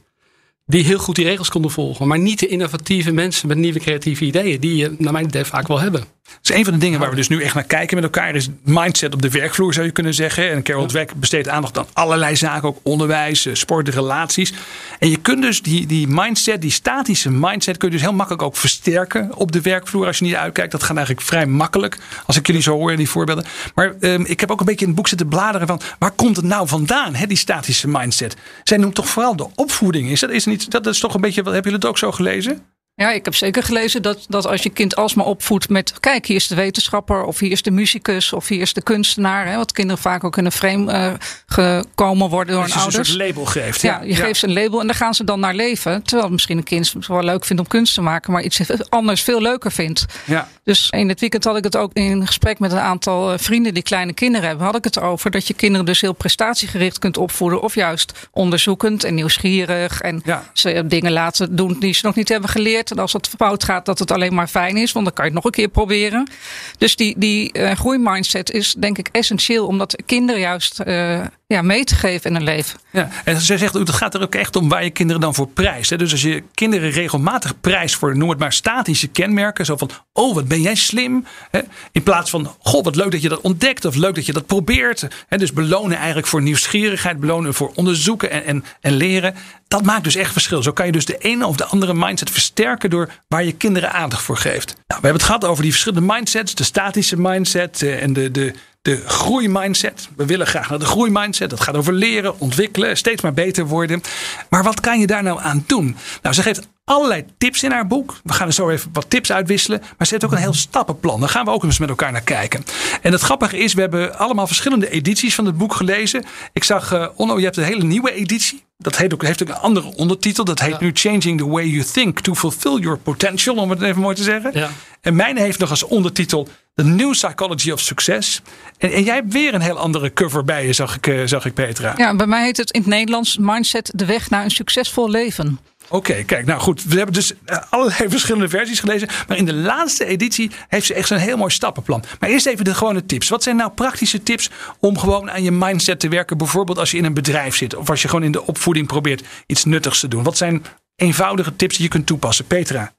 die 0.67 0.85
heel 0.85 0.99
goed 0.99 1.15
die 1.15 1.25
regels 1.25 1.49
konden 1.49 1.71
volgen. 1.71 2.09
Maar 2.09 2.19
niet 2.19 2.38
de 2.38 2.47
innovatieve 2.47 3.12
mensen 3.12 3.49
met 3.49 3.57
nieuwe 3.57 3.79
creatieve 3.79 4.25
ideeën, 4.25 4.61
die 4.61 4.77
je 4.77 4.95
naar 4.99 5.12
mijn 5.12 5.25
idee 5.25 5.45
vaak 5.45 5.69
wel 5.69 5.81
hebben. 5.81 6.05
Dus 6.40 6.56
een 6.56 6.64
van 6.64 6.73
de 6.73 6.78
dingen 6.78 7.00
waar 7.00 7.11
we 7.11 7.16
dus 7.16 7.28
nu 7.28 7.42
echt 7.42 7.54
naar 7.54 7.64
kijken 7.64 7.94
met 7.94 8.04
elkaar 8.04 8.35
is 8.35 8.49
mindset 8.62 9.14
op 9.14 9.23
de 9.23 9.30
werkvloer, 9.30 9.75
zou 9.75 9.87
je 9.87 9.92
kunnen 9.92 10.14
zeggen. 10.14 10.50
En 10.50 10.62
Carol 10.62 10.87
Dweck 10.87 11.14
besteedt 11.14 11.49
aandacht 11.49 11.78
aan 11.78 11.87
allerlei 11.92 12.37
zaken, 12.37 12.68
ook 12.68 12.78
onderwijs, 12.82 13.47
eh, 13.47 13.54
sport, 13.54 13.88
relaties. 13.88 14.52
En 14.99 15.11
je 15.11 15.16
kunt 15.16 15.42
dus 15.42 15.62
die, 15.62 15.87
die 15.87 16.06
mindset, 16.08 16.61
die 16.61 16.70
statische 16.70 17.30
mindset, 17.30 17.76
kun 17.76 17.88
je 17.88 17.94
dus 17.94 18.04
heel 18.04 18.12
makkelijk 18.12 18.42
ook 18.42 18.56
versterken 18.56 19.37
op 19.37 19.52
de 19.52 19.61
werkvloer 19.61 20.06
als 20.06 20.18
je 20.18 20.25
niet 20.25 20.35
uitkijkt. 20.35 20.73
Dat 20.73 20.82
gaat 20.82 20.97
eigenlijk 20.97 21.26
vrij 21.26 21.47
makkelijk, 21.47 21.99
als 22.26 22.37
ik 22.37 22.47
jullie 22.47 22.62
zo 22.62 22.76
hoor, 22.76 22.97
die 22.97 23.08
voorbeelden. 23.08 23.44
Maar 23.75 23.94
um, 24.00 24.25
ik 24.25 24.40
heb 24.40 24.50
ook 24.50 24.61
een 24.61 24.66
beetje 24.66 24.80
in 24.80 24.87
het 24.87 24.97
boek 24.97 25.08
zitten 25.08 25.28
bladeren 25.28 25.66
van 25.66 25.80
waar 25.99 26.11
komt 26.11 26.37
het 26.37 26.44
nou 26.44 26.68
vandaan, 26.68 27.14
hè, 27.14 27.26
die 27.26 27.37
statische 27.37 27.88
mindset? 27.88 28.37
Zij 28.64 28.76
noemt 28.76 28.94
toch 28.94 29.08
vooral 29.08 29.37
de 29.37 29.49
opvoeding. 29.54 30.11
Is 30.11 30.20
dat, 30.20 30.30
is 30.30 30.44
niet, 30.44 30.70
dat 30.70 30.87
is 30.87 30.99
toch 30.99 31.14
een 31.14 31.20
beetje, 31.20 31.42
hebben 31.42 31.62
jullie 31.62 31.78
het 31.78 31.87
ook 31.87 31.99
zo 31.99 32.12
gelezen? 32.12 32.62
Ja, 32.99 33.12
ik 33.12 33.25
heb 33.25 33.35
zeker 33.35 33.62
gelezen 33.62 34.02
dat, 34.02 34.25
dat 34.28 34.47
als 34.47 34.62
je 34.62 34.71
kind 34.71 34.97
alsmaar 34.97 35.26
opvoedt 35.26 35.69
met... 35.69 35.93
kijk, 36.00 36.26
hier 36.26 36.37
is 36.37 36.47
de 36.47 36.55
wetenschapper 36.55 37.25
of 37.25 37.38
hier 37.38 37.50
is 37.50 37.62
de 37.62 37.71
muzikus 37.71 38.33
of 38.33 38.49
hier 38.49 38.61
is 38.61 38.73
de 38.73 38.83
kunstenaar. 38.83 39.47
Hè, 39.47 39.57
wat 39.57 39.73
kinderen 39.73 40.02
vaak 40.02 40.25
ook 40.25 40.37
in 40.37 40.45
een 40.45 40.52
frame 40.52 40.93
uh, 40.93 41.12
gekomen 41.47 42.28
worden 42.28 42.55
door 42.55 42.62
hun 42.62 42.73
ouders. 42.73 42.97
een 42.97 43.05
soort 43.05 43.19
label 43.19 43.45
geeft. 43.45 43.81
Ja, 43.81 44.00
je 44.02 44.14
geeft 44.14 44.38
ze 44.38 44.47
een 44.47 44.52
label 44.52 44.81
en 44.81 44.87
daar 44.87 44.97
gaan 44.97 45.14
ze 45.14 45.25
dan 45.25 45.40
naar 45.40 45.55
leven. 45.55 46.02
Terwijl 46.02 46.31
misschien 46.31 46.57
een 46.57 46.64
kind 46.64 46.93
het 46.93 47.07
wel 47.07 47.23
leuk 47.23 47.45
vindt 47.45 47.62
om 47.62 47.69
kunst 47.69 47.95
te 47.95 48.00
maken... 48.00 48.33
maar 48.33 48.43
iets 48.43 48.61
anders 48.88 49.23
veel 49.23 49.40
leuker 49.40 49.73
vindt. 49.73 50.05
Ja. 50.25 50.49
Dus 50.64 50.90
in 50.90 51.09
het 51.09 51.21
weekend 51.21 51.45
had 51.45 51.57
ik 51.57 51.64
het 51.64 51.76
ook 51.76 51.93
in 51.93 52.26
gesprek 52.26 52.59
met 52.59 52.73
een 52.73 52.78
aantal 52.78 53.33
eh, 53.33 53.38
vrienden... 53.38 53.75
die 53.75 53.83
kleine 53.83 54.12
kinderen 54.12 54.49
hebben, 54.49 54.67
had 54.67 54.76
ik 54.76 54.85
het 54.85 55.00
over... 55.00 55.31
dat 55.31 55.47
je 55.47 55.55
kinderen 55.55 55.87
dus 55.87 56.00
heel 56.00 56.12
prestatiegericht 56.12 56.99
kunt 56.99 57.17
opvoeden... 57.17 57.62
of 57.62 57.75
juist 57.75 58.28
onderzoekend 58.31 59.05
en 59.05 59.14
nieuwsgierig... 59.14 60.00
en 60.00 60.23
ze 60.52 60.83
dingen 60.87 61.12
laten 61.12 61.57
doen 61.57 61.76
die 61.81 61.95
ze 61.95 62.07
nog 62.07 62.14
niet 62.14 62.28
hebben 62.28 62.49
geleerd 62.49 62.88
en 62.90 62.99
als 62.99 63.12
het 63.12 63.28
fout 63.37 63.64
gaat, 63.64 63.87
dat 63.87 63.99
het 63.99 64.11
alleen 64.11 64.35
maar 64.35 64.49
fijn 64.49 64.76
is. 64.76 64.92
Want 64.92 65.04
dan 65.04 65.14
kan 65.14 65.25
je 65.25 65.30
het 65.30 65.42
nog 65.42 65.52
een 65.52 65.59
keer 65.59 65.68
proberen. 65.68 66.30
Dus 66.78 66.97
die, 66.97 67.14
die 67.18 67.59
uh, 67.59 67.71
groeimindset 67.71 68.50
is 68.50 68.75
denk 68.78 68.99
ik 68.99 69.09
essentieel. 69.12 69.66
Omdat 69.66 70.02
kinderen 70.07 70.40
juist 70.40 70.80
uh, 70.85 71.21
ja, 71.47 71.62
mee 71.62 71.85
te 71.85 71.95
geven 71.95 72.30
in 72.30 72.37
hun 72.37 72.45
leven. 72.45 72.80
Ja, 72.90 73.09
en 73.25 73.40
ze 73.40 73.57
zegt, 73.57 73.75
het 73.75 73.90
gaat 73.90 74.14
er 74.14 74.23
ook 74.23 74.35
echt 74.35 74.57
om 74.57 74.68
waar 74.68 74.85
je 74.85 74.90
kinderen 74.90 75.21
dan 75.21 75.35
voor 75.35 75.49
prijst. 75.49 75.90
Hè? 75.90 75.97
Dus 75.97 76.12
als 76.12 76.23
je 76.23 76.42
kinderen 76.54 76.90
regelmatig 76.90 77.61
prijst 77.61 77.97
voor, 77.97 78.16
noem 78.16 78.28
het 78.28 78.38
maar, 78.38 78.52
statische 78.52 79.09
kenmerken. 79.09 79.64
Zo 79.64 79.76
van, 79.76 79.90
oh 80.12 80.35
wat 80.35 80.49
ben 80.49 80.61
jij 80.61 80.75
slim. 80.75 81.25
Hè? 81.50 81.61
In 81.92 82.02
plaats 82.02 82.30
van, 82.30 82.54
goh 82.59 82.85
wat 82.85 82.97
leuk 82.97 83.11
dat 83.11 83.23
je 83.23 83.28
dat 83.28 83.40
ontdekt. 83.40 83.85
Of 83.85 83.95
leuk 83.95 84.14
dat 84.14 84.26
je 84.26 84.33
dat 84.33 84.47
probeert. 84.47 85.07
Hè? 85.28 85.38
Dus 85.38 85.52
belonen 85.52 85.97
eigenlijk 85.97 86.26
voor 86.26 86.42
nieuwsgierigheid. 86.42 87.21
Belonen 87.21 87.54
voor 87.54 87.73
onderzoeken 87.75 88.30
en, 88.30 88.45
en, 88.45 88.64
en 88.80 88.92
leren. 88.92 89.35
Dat 89.69 89.85
maakt 89.85 90.05
dus 90.05 90.15
echt 90.15 90.33
verschil. 90.33 90.63
Zo 90.63 90.73
kan 90.73 90.87
je 90.87 90.93
dus 90.93 91.05
de 91.05 91.19
ene 91.19 91.47
of 91.47 91.57
de 91.57 91.65
andere 91.65 91.95
mindset 91.95 92.31
versterken 92.31 92.91
door 92.91 93.11
waar 93.29 93.45
je 93.45 93.53
kinderen 93.53 93.93
aandacht 93.93 94.23
voor 94.23 94.37
geeft. 94.37 94.67
Nou, 94.67 94.81
we 94.87 94.93
hebben 94.93 95.13
het 95.13 95.23
gehad 95.23 95.45
over 95.45 95.63
die 95.63 95.73
verschillende 95.73 96.13
mindsets. 96.13 96.55
De 96.55 96.65
statische 96.65 97.21
mindset 97.21 97.83
eh, 97.83 98.03
en 98.03 98.13
de, 98.13 98.31
de, 98.31 98.53
de 98.83 99.03
groeimindset. 99.07 100.09
We 100.17 100.27
willen 100.27 100.47
graag 100.47 100.69
naar 100.71 100.79
de 100.79 100.85
groeimindset. 100.85 101.51
Dat 101.51 101.61
gaat 101.61 101.77
over 101.77 101.93
leren, 101.93 102.41
ontwikkelen, 102.41 102.97
steeds 102.97 103.23
maar 103.23 103.35
beter 103.35 103.67
worden. 103.67 104.03
Maar 104.51 104.63
wat 104.63 104.81
kan 104.81 105.01
je 105.01 105.07
daar 105.07 105.23
nou 105.23 105.41
aan 105.41 105.65
doen? 105.67 105.97
Nou, 106.23 106.35
ze 106.35 106.43
geeft 106.43 106.69
allerlei 106.88 107.25
tips 107.38 107.62
in 107.62 107.71
haar 107.71 107.87
boek. 107.87 108.16
We 108.25 108.33
gaan 108.33 108.47
er 108.47 108.52
zo 108.52 108.71
even 108.71 108.90
wat 108.92 109.11
tips 109.11 109.33
uitwisselen. 109.33 109.80
Maar 109.80 110.07
ze 110.07 110.12
heeft 110.12 110.25
ook 110.25 110.33
een 110.33 110.38
heel 110.38 110.54
stappenplan. 110.54 111.21
Daar 111.21 111.28
gaan 111.28 111.45
we 111.45 111.50
ook 111.50 111.64
eens 111.64 111.78
met 111.78 111.88
elkaar 111.88 112.12
naar 112.12 112.21
kijken. 112.21 112.64
En 113.02 113.12
het 113.12 113.21
grappige 113.21 113.59
is, 113.59 113.75
we 113.75 113.80
hebben 113.80 114.18
allemaal 114.18 114.47
verschillende 114.47 114.90
edities 114.90 115.35
van 115.35 115.47
het 115.47 115.59
boek 115.59 115.75
gelezen. 115.75 116.25
Ik 116.52 116.64
zag, 116.64 116.92
uh, 116.92 117.07
Onno, 117.16 117.38
je 117.38 117.45
hebt 117.45 117.57
een 117.57 117.64
hele 117.64 117.85
nieuwe 117.85 118.12
editie. 118.12 118.62
Dat 118.78 118.97
heet 118.97 119.14
ook, 119.14 119.23
heeft 119.23 119.42
ook 119.42 119.49
een 119.49 119.54
andere 119.54 119.92
ondertitel. 119.97 120.45
Dat 120.45 120.61
heet 120.61 120.80
nu 120.80 120.90
Changing 120.95 121.38
the 121.38 121.49
Way 121.49 121.66
You 121.66 121.85
Think 121.85 122.21
to 122.21 122.35
Fulfill 122.35 122.78
Your 122.78 122.99
Potential. 122.99 123.57
Om 123.57 123.71
het 123.71 123.83
even 123.83 124.00
mooi 124.00 124.16
te 124.16 124.23
zeggen. 124.23 124.50
Ja. 124.54 124.71
En 125.00 125.16
mijn 125.16 125.37
heeft 125.37 125.59
nog 125.59 125.71
als 125.71 125.83
ondertitel 125.83 126.49
The 126.75 126.85
New 126.85 127.11
Psychology 127.11 127.71
of 127.71 127.80
Success. 127.80 128.42
En, 128.78 128.92
en, 128.92 129.02
jij 129.02 129.14
hebt 129.14 129.33
weer 129.33 129.54
een 129.54 129.61
heel 129.61 129.78
andere 129.78 130.12
cover 130.12 130.45
bij 130.45 130.66
je, 130.66 130.73
zag 130.73 130.97
ik, 130.97 131.07
uh, 131.07 131.23
zag 131.25 131.45
ik 131.45 131.54
Petra. 131.54 131.95
Ja, 131.97 132.16
bij 132.16 132.26
mij 132.26 132.45
heet 132.45 132.57
het 132.57 132.71
in 132.71 132.80
het 132.80 132.88
Nederlands 132.88 133.38
Mindset 133.40 133.92
de 133.95 134.04
weg 134.04 134.30
naar 134.30 134.45
een 134.45 134.50
succesvol 134.50 135.11
leven. 135.11 135.59
Oké, 135.88 136.23
kijk, 136.23 136.47
nou 136.47 136.61
goed. 136.61 136.85
We 136.85 136.97
hebben 136.97 137.14
dus 137.14 137.33
eh, 137.45 137.59
allerlei 137.71 138.09
verschillende 138.16 138.49
versies 138.49 138.80
gelezen. 138.80 139.09
Maar 139.28 139.37
in 139.37 139.45
de 139.45 139.54
laatste 139.54 140.04
editie 140.04 140.50
heeft 140.68 140.87
ze 140.87 140.95
echt 140.95 141.09
zo'n 141.09 141.18
heel 141.18 141.37
mooi 141.37 141.50
stappenplan. 141.50 142.04
Maar 142.21 142.30
eerst 142.30 142.47
even 142.47 142.64
de 142.64 142.75
gewone 142.75 143.07
tips. 143.07 143.28
Wat 143.28 143.42
zijn 143.42 143.57
nou 143.57 143.71
praktische 143.71 144.23
tips 144.23 144.50
om 144.80 144.99
gewoon 144.99 145.30
aan 145.30 145.42
je 145.42 145.52
mindset 145.52 146.00
te 146.00 146.09
werken? 146.09 146.38
Bijvoorbeeld 146.38 146.78
als 146.78 146.90
je 146.90 146.97
in 146.97 147.04
een 147.04 147.14
bedrijf 147.14 147.57
zit. 147.57 147.76
Of 147.76 147.90
als 147.90 148.02
je 148.02 148.09
gewoon 148.09 148.25
in 148.25 148.33
de 148.33 148.47
opvoeding 148.47 148.87
probeert 148.87 149.23
iets 149.47 149.64
nuttigs 149.64 150.00
te 150.00 150.09
doen. 150.09 150.23
Wat 150.23 150.37
zijn 150.37 150.64
eenvoudige 150.97 151.57
tips 151.57 151.75
die 151.75 151.85
je 151.85 151.90
kunt 151.90 152.07
toepassen? 152.07 152.47
Petra. 152.47 152.92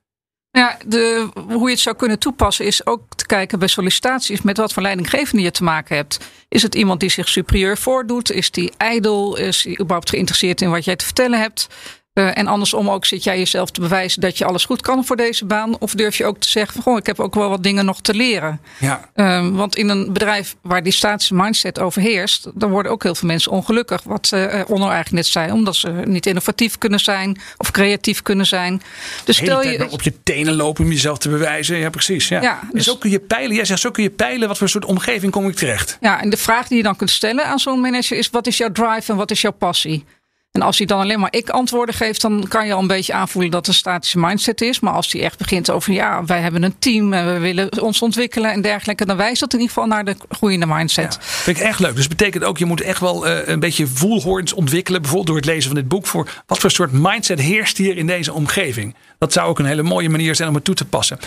Ja, 0.52 0.78
de, 0.86 1.30
hoe 1.48 1.66
je 1.66 1.70
het 1.70 1.80
zou 1.80 1.96
kunnen 1.96 2.20
toepassen 2.20 2.66
is 2.66 2.86
ook 2.86 3.02
te 3.16 3.26
kijken 3.26 3.60
bij 3.60 3.68
sollicitaties 3.68 4.42
met 4.42 4.58
wat 4.58 4.74
voor 4.74 4.82
leidinggevende 4.82 5.44
je 5.44 5.52
te 5.52 5.64
maken 5.64 5.96
hebt. 5.96 6.20
Is 6.48 6.62
het 6.62 6.76
iemand 6.76 7.00
die 7.00 7.10
zich 7.10 7.28
superieur 7.28 7.78
voordoet? 7.78 8.32
Is 8.32 8.52
die 8.52 8.72
ijdel? 8.78 9.38
Is 9.38 9.64
hij 9.64 9.74
überhaupt 9.74 10.10
geïnteresseerd 10.10 10.62
in 10.62 10.70
wat 10.70 10.86
jij 10.86 10.96
te 10.96 11.06
vertellen 11.06 11.40
hebt? 11.40 11.68
Uh, 12.20 12.38
en 12.38 12.48
andersom 12.48 12.90
ook 12.90 13.06
zit 13.06 13.24
jij 13.24 13.38
jezelf 13.38 13.72
te 13.72 13.82
bewijzen 13.82 14.22
dat 14.22 14.38
je 14.38 14.46
alles 14.46 14.66
goed 14.66 14.82
kan 14.82 15.06
voor 15.06 15.16
deze 15.16 15.46
baan? 15.46 15.80
Of 15.80 15.94
durf 15.94 16.18
je 16.18 16.26
ook 16.26 16.38
te 16.38 16.50
zeggen 16.50 16.74
van 16.74 16.84
goh, 16.84 16.98
ik 16.98 17.06
heb 17.06 17.20
ook 17.20 17.36
wel 17.36 17.50
wat 17.50 17.64
dingen 17.64 17.86
nog 17.86 18.02
te 18.02 18.14
leren? 18.14 18.62
Ja. 18.78 19.10
Uh, 19.16 19.48
want 19.50 19.76
in 19.76 19.90
een 19.90 20.14
bedrijf 20.14 20.56
waar 20.62 20.84
die 20.84 20.94
statische 20.94 21.34
mindset 21.34 21.80
overheerst, 21.80 22.48
dan 22.54 22.70
worden 22.70 22.92
ook 22.92 23.04
heel 23.04 23.16
veel 23.16 23.28
mensen 23.28 23.52
ongelukkig. 23.52 24.04
Wat 24.04 24.32
uh, 24.34 24.62
Onno 24.68 24.86
eigenlijk 24.86 25.12
net 25.12 25.26
zei, 25.26 25.52
omdat 25.52 25.76
ze 25.76 25.90
niet 26.06 26.26
innovatief 26.26 26.78
kunnen 26.78 27.00
zijn 27.00 27.42
of 27.58 27.72
creatief 27.72 28.22
kunnen 28.22 28.46
zijn. 28.46 28.82
Dus 29.26 29.38
stel 29.38 29.64
je 29.64 29.92
op 29.92 30.02
je 30.02 30.14
tenen 30.24 30.56
lopen 30.56 30.84
om 30.84 30.92
jezelf 30.92 31.18
te 31.18 31.30
bewijzen. 31.30 31.78
Ja, 31.78 31.90
precies. 31.90 32.28
Ja. 32.28 32.42
ja 32.42 32.60
dus, 32.62 32.74
en 32.74 32.84
zo 32.84 32.96
kun 32.96 33.10
je 33.10 33.20
peilen. 33.20 33.56
Jij 33.56 33.66
zegt 33.66 33.80
zo 33.82 33.92
kun 33.92 34.04
je 34.04 34.10
peilen 34.10 34.48
wat 34.48 34.58
voor 34.58 34.70
soort 34.70 34.86
omgeving 34.86 35.32
kom 35.32 35.48
ik 35.48 35.56
terecht. 35.56 35.98
Ja, 36.02 36.22
en 36.22 36.30
de 36.30 36.38
vraag 36.38 36.68
die 36.68 36.78
je 36.78 36.84
dan 36.84 36.96
kunt 36.96 37.10
stellen 37.10 37.46
aan 37.46 37.60
zo'n 37.60 37.80
manager 37.80 38.18
is: 38.18 38.30
wat 38.30 38.48
is 38.48 38.58
jouw 38.58 38.72
drive 38.72 39.12
en 39.12 39.18
wat 39.18 39.32
is 39.32 39.42
jouw 39.42 39.52
passie? 39.52 40.06
En 40.52 40.62
als 40.62 40.78
hij 40.78 40.88
dan 40.88 41.00
alleen 41.00 41.20
maar 41.20 41.34
ik 41.34 41.50
antwoorden 41.50 41.96
geeft, 41.96 42.22
dan 42.22 42.46
kan 42.48 42.66
je 42.66 42.74
al 42.74 42.82
een 42.82 42.88
beetje 42.88 43.14
aanvoelen 43.14 43.52
dat 43.52 43.66
het 43.66 43.76
een 43.76 43.80
statische 43.80 44.20
mindset 44.20 44.62
is. 44.62 44.80
Maar 44.80 44.94
als 44.94 45.12
hij 45.12 45.22
echt 45.22 45.38
begint 45.38 45.72
over 45.72 45.94
ja, 45.94 46.26
wij 46.26 46.42
hebben 46.42 46.64
een 46.64 46.80
team 46.80 47.14
en 47.14 47.34
we 47.34 47.40
willen 47.40 47.82
ons 47.82 48.02
ontwikkelen 48.02 48.52
en 48.52 48.62
dergelijke, 48.62 49.06
dan 49.06 49.18
wijst 49.18 49.40
dat 49.40 49.54
in 49.54 49.60
ieder 49.60 49.74
geval 49.74 49.90
naar 49.90 50.06
de 50.06 50.16
groeiende 50.30 50.66
mindset. 50.66 51.18
Vind 51.22 51.58
ik 51.58 51.64
echt 51.64 51.80
leuk. 51.80 51.96
Dus 51.96 52.08
betekent 52.08 52.44
ook, 52.44 52.58
je 52.58 52.66
moet 52.66 52.82
echt 52.82 53.00
wel 53.00 53.28
uh, 53.28 53.48
een 53.48 53.60
beetje 53.60 53.88
voelhoorns 53.88 54.54
ontwikkelen, 54.54 55.02
bijvoorbeeld 55.02 55.28
door 55.28 55.38
het 55.38 55.46
lezen 55.46 55.72
van 55.72 55.80
dit 55.80 55.88
boek, 55.88 56.08
voor 56.08 56.30
wat 56.46 56.60
voor 56.60 56.72
soort 56.72 56.92
mindset 56.92 57.40
heerst 57.40 57.78
hier 57.78 57.98
in 57.98 58.08
deze 58.08 58.34
omgeving. 58.34 58.96
Dat 59.18 59.34
zou 59.34 59.50
ook 59.50 59.60
een 59.60 59.66
hele 59.66 59.84
mooie 59.84 60.10
manier 60.10 60.36
zijn 60.36 60.50
om 60.50 60.56
het 60.56 60.64
toe 60.64 60.76
te 60.76 60.86
passen. 60.86 61.20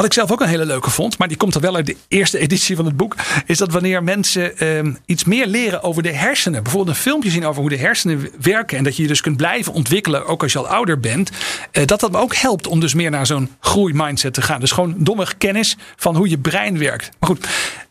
Wat 0.00 0.08
ik 0.08 0.14
zelf 0.14 0.32
ook 0.32 0.40
een 0.40 0.48
hele 0.48 0.64
leuke 0.64 0.90
vond, 0.90 1.18
maar 1.18 1.28
die 1.28 1.36
komt 1.36 1.54
er 1.54 1.60
wel 1.60 1.74
uit 1.74 1.86
de 1.86 1.96
eerste 2.08 2.38
editie 2.38 2.76
van 2.76 2.84
het 2.84 2.96
boek, 2.96 3.16
is 3.46 3.58
dat 3.58 3.72
wanneer 3.72 4.02
mensen 4.02 4.52
uh, 4.86 4.94
iets 5.06 5.24
meer 5.24 5.46
leren 5.46 5.82
over 5.82 6.02
de 6.02 6.12
hersenen, 6.12 6.62
bijvoorbeeld 6.62 6.96
een 6.96 7.02
filmpje 7.02 7.30
zien 7.30 7.46
over 7.46 7.60
hoe 7.60 7.70
de 7.70 7.76
hersenen 7.76 8.30
werken 8.40 8.78
en 8.78 8.84
dat 8.84 8.96
je 8.96 9.02
je 9.02 9.08
dus 9.08 9.20
kunt 9.20 9.36
blijven 9.36 9.72
ontwikkelen, 9.72 10.26
ook 10.26 10.42
als 10.42 10.52
je 10.52 10.58
al 10.58 10.68
ouder 10.68 11.00
bent, 11.00 11.30
uh, 11.72 11.86
dat 11.86 12.00
dat 12.00 12.16
ook 12.16 12.34
helpt 12.34 12.66
om 12.66 12.80
dus 12.80 12.94
meer 12.94 13.10
naar 13.10 13.26
zo'n 13.26 13.50
groeimindset 13.60 14.34
te 14.34 14.42
gaan. 14.42 14.60
Dus 14.60 14.72
gewoon 14.72 14.94
domme 14.98 15.26
kennis 15.38 15.76
van 15.96 16.16
hoe 16.16 16.28
je 16.28 16.38
brein 16.38 16.78
werkt. 16.78 17.10
Maar 17.18 17.28
goed, 17.28 17.46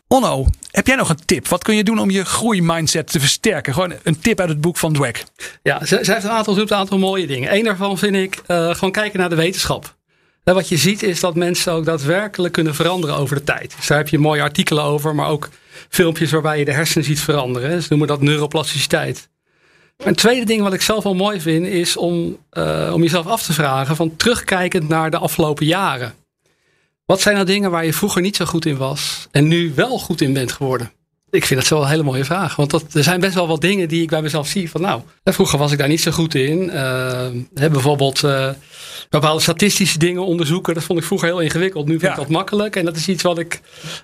Onno, 0.08 0.46
heb 0.70 0.86
jij 0.86 0.96
nog 0.96 1.08
een 1.08 1.24
tip? 1.24 1.48
Wat 1.48 1.62
kun 1.62 1.76
je 1.76 1.84
doen 1.84 1.98
om 1.98 2.10
je 2.10 2.24
groeimindset 2.24 3.06
te 3.06 3.20
versterken? 3.20 3.72
Gewoon 3.72 3.92
een 4.02 4.20
tip 4.20 4.40
uit 4.40 4.48
het 4.48 4.60
boek 4.60 4.76
van 4.76 4.92
Dweck. 4.92 5.24
Ja, 5.62 5.84
zij 5.84 5.98
heeft 6.02 6.24
een 6.24 6.30
aantal, 6.30 6.58
een 6.58 6.72
aantal 6.72 6.98
mooie 6.98 7.26
dingen. 7.26 7.54
Eén 7.54 7.64
daarvan 7.64 7.98
vind 7.98 8.16
ik 8.16 8.42
uh, 8.46 8.74
gewoon 8.74 8.92
kijken 8.92 9.20
naar 9.20 9.28
de 9.28 9.36
wetenschap. 9.36 9.98
En 10.44 10.54
wat 10.54 10.68
je 10.68 10.76
ziet 10.76 11.02
is 11.02 11.20
dat 11.20 11.34
mensen 11.34 11.72
ook 11.72 11.84
daadwerkelijk 11.84 12.52
kunnen 12.52 12.74
veranderen 12.74 13.16
over 13.16 13.36
de 13.36 13.44
tijd. 13.44 13.74
Dus 13.76 13.86
daar 13.86 13.98
heb 13.98 14.08
je 14.08 14.18
mooie 14.18 14.42
artikelen 14.42 14.84
over, 14.84 15.14
maar 15.14 15.28
ook 15.28 15.48
filmpjes 15.88 16.30
waarbij 16.30 16.58
je 16.58 16.64
de 16.64 16.72
hersenen 16.72 17.04
ziet 17.04 17.20
veranderen. 17.20 17.82
Ze 17.82 17.86
noemen 17.88 18.08
dat 18.08 18.20
neuroplasticiteit. 18.20 19.28
Een 19.96 20.14
tweede 20.14 20.46
ding 20.46 20.62
wat 20.62 20.72
ik 20.72 20.82
zelf 20.82 21.04
wel 21.04 21.14
mooi 21.14 21.40
vind 21.40 21.66
is 21.66 21.96
om, 21.96 22.38
uh, 22.52 22.90
om 22.94 23.02
jezelf 23.02 23.26
af 23.26 23.42
te 23.42 23.52
vragen 23.52 23.96
van 23.96 24.16
terugkijkend 24.16 24.88
naar 24.88 25.10
de 25.10 25.18
afgelopen 25.18 25.66
jaren. 25.66 26.14
Wat 27.04 27.20
zijn 27.20 27.34
nou 27.34 27.46
dingen 27.46 27.70
waar 27.70 27.84
je 27.84 27.92
vroeger 27.92 28.22
niet 28.22 28.36
zo 28.36 28.44
goed 28.44 28.66
in 28.66 28.76
was 28.76 29.28
en 29.30 29.48
nu 29.48 29.72
wel 29.74 29.98
goed 29.98 30.20
in 30.20 30.32
bent 30.32 30.52
geworden? 30.52 30.92
Ik 31.30 31.44
vind 31.44 31.60
dat 31.60 31.68
wel 31.68 31.82
een 31.82 31.88
hele 31.88 32.02
mooie 32.02 32.24
vraag. 32.24 32.56
Want 32.56 32.70
dat, 32.70 32.84
er 32.92 33.02
zijn 33.02 33.20
best 33.20 33.34
wel 33.34 33.46
wat 33.46 33.60
dingen 33.60 33.88
die 33.88 34.02
ik 34.02 34.08
bij 34.08 34.22
mezelf 34.22 34.46
zie. 34.46 34.70
Van 34.70 34.80
nou, 34.80 35.00
vroeger 35.24 35.58
was 35.58 35.72
ik 35.72 35.78
daar 35.78 35.88
niet 35.88 36.00
zo 36.00 36.10
goed 36.10 36.34
in. 36.34 36.62
Uh, 36.62 37.26
bijvoorbeeld 37.52 38.22
uh, 38.22 38.48
bepaalde 39.08 39.40
statistische 39.40 39.98
dingen 39.98 40.26
onderzoeken. 40.26 40.74
Dat 40.74 40.84
vond 40.84 40.98
ik 40.98 41.04
vroeger 41.04 41.28
heel 41.28 41.40
ingewikkeld. 41.40 41.86
Nu 41.86 41.98
vind 41.98 42.12
ik 42.12 42.18
dat 42.18 42.28
makkelijk. 42.28 42.76
En 42.76 42.84
dat 42.84 42.96
is 42.96 43.08
iets 43.08 43.22
wat 43.22 43.38
ik 43.38 43.60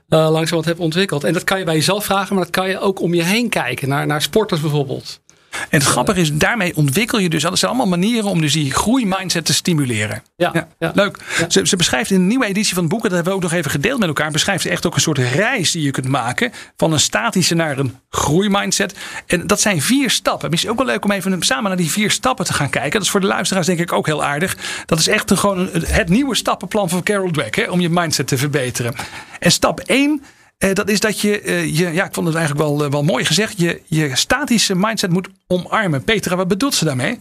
uh, 0.08 0.30
langzaam 0.30 0.56
wat 0.56 0.64
heb 0.64 0.80
ontwikkeld. 0.80 1.24
En 1.24 1.32
dat 1.32 1.44
kan 1.44 1.58
je 1.58 1.64
bij 1.64 1.74
jezelf 1.74 2.04
vragen. 2.04 2.34
Maar 2.34 2.44
dat 2.44 2.52
kan 2.52 2.68
je 2.68 2.80
ook 2.80 3.00
om 3.00 3.14
je 3.14 3.22
heen 3.22 3.48
kijken. 3.48 3.88
Naar, 3.88 4.06
naar 4.06 4.22
sporters 4.22 4.60
bijvoorbeeld. 4.60 5.20
En 5.60 5.78
het 5.78 5.84
grappige 5.84 6.20
is, 6.20 6.32
daarmee 6.32 6.76
ontwikkel 6.76 7.18
je 7.18 7.28
dus, 7.28 7.42
dat 7.42 7.58
zijn 7.58 7.70
allemaal 7.70 7.98
manieren 7.98 8.30
om 8.30 8.40
dus 8.40 8.52
die 8.52 8.72
groeimindset 8.72 9.44
te 9.44 9.54
stimuleren. 9.54 10.22
Ja, 10.36 10.68
ja, 10.78 10.92
leuk. 10.94 11.18
Ze, 11.48 11.66
ze, 11.66 11.76
beschrijft 11.76 12.10
in 12.10 12.16
een 12.16 12.26
nieuwe 12.26 12.46
editie 12.46 12.74
van 12.74 12.82
het 12.82 12.92
boek, 12.92 13.02
dat 13.02 13.12
hebben 13.12 13.32
we 13.32 13.36
ook 13.38 13.42
nog 13.42 13.52
even 13.52 13.70
gedeeld 13.70 13.98
met 13.98 14.08
elkaar, 14.08 14.30
beschrijft 14.30 14.62
ze 14.62 14.70
echt 14.70 14.86
ook 14.86 14.94
een 14.94 15.00
soort 15.00 15.18
reis 15.18 15.70
die 15.70 15.82
je 15.82 15.90
kunt 15.90 16.08
maken 16.08 16.52
van 16.76 16.92
een 16.92 17.00
statische 17.00 17.54
naar 17.54 17.78
een 17.78 17.98
groeimindset. 18.10 18.94
En 19.26 19.46
dat 19.46 19.60
zijn 19.60 19.82
vier 19.82 20.10
stappen. 20.10 20.50
Misschien 20.50 20.72
ook 20.72 20.78
wel 20.78 20.86
leuk 20.86 21.04
om 21.04 21.10
even 21.10 21.42
samen 21.42 21.64
naar 21.64 21.76
die 21.76 21.90
vier 21.90 22.10
stappen 22.10 22.44
te 22.44 22.52
gaan 22.52 22.70
kijken. 22.70 22.92
Dat 22.92 23.02
is 23.02 23.10
voor 23.10 23.20
de 23.20 23.26
luisteraars 23.26 23.66
denk 23.66 23.78
ik 23.78 23.92
ook 23.92 24.06
heel 24.06 24.24
aardig. 24.24 24.56
Dat 24.86 24.98
is 24.98 25.08
echt 25.08 25.30
een, 25.30 25.38
gewoon 25.38 25.68
het 25.72 26.08
nieuwe 26.08 26.34
stappenplan 26.34 26.88
van 26.88 27.02
Carol 27.02 27.30
Dweck, 27.30 27.54
hè, 27.54 27.64
om 27.70 27.80
je 27.80 27.88
mindset 27.90 28.26
te 28.26 28.38
verbeteren. 28.38 28.94
En 29.38 29.52
stap 29.52 29.80
1 29.80 30.10
uh, 30.10 30.26
dat 30.58 30.88
is 30.88 31.00
dat 31.00 31.20
je, 31.20 31.42
uh, 31.42 31.78
je, 31.78 31.92
ja, 31.92 32.04
ik 32.04 32.14
vond 32.14 32.26
het 32.26 32.36
eigenlijk 32.36 32.66
wel, 32.66 32.84
uh, 32.84 32.90
wel 32.90 33.02
mooi 33.02 33.24
gezegd, 33.24 33.58
je, 33.58 33.82
je 33.86 34.16
statische 34.16 34.74
mindset 34.74 35.10
moet 35.10 35.28
omarmen. 35.46 36.04
Petra, 36.04 36.36
wat 36.36 36.48
bedoelt 36.48 36.74
ze 36.74 36.84
daarmee? 36.84 37.18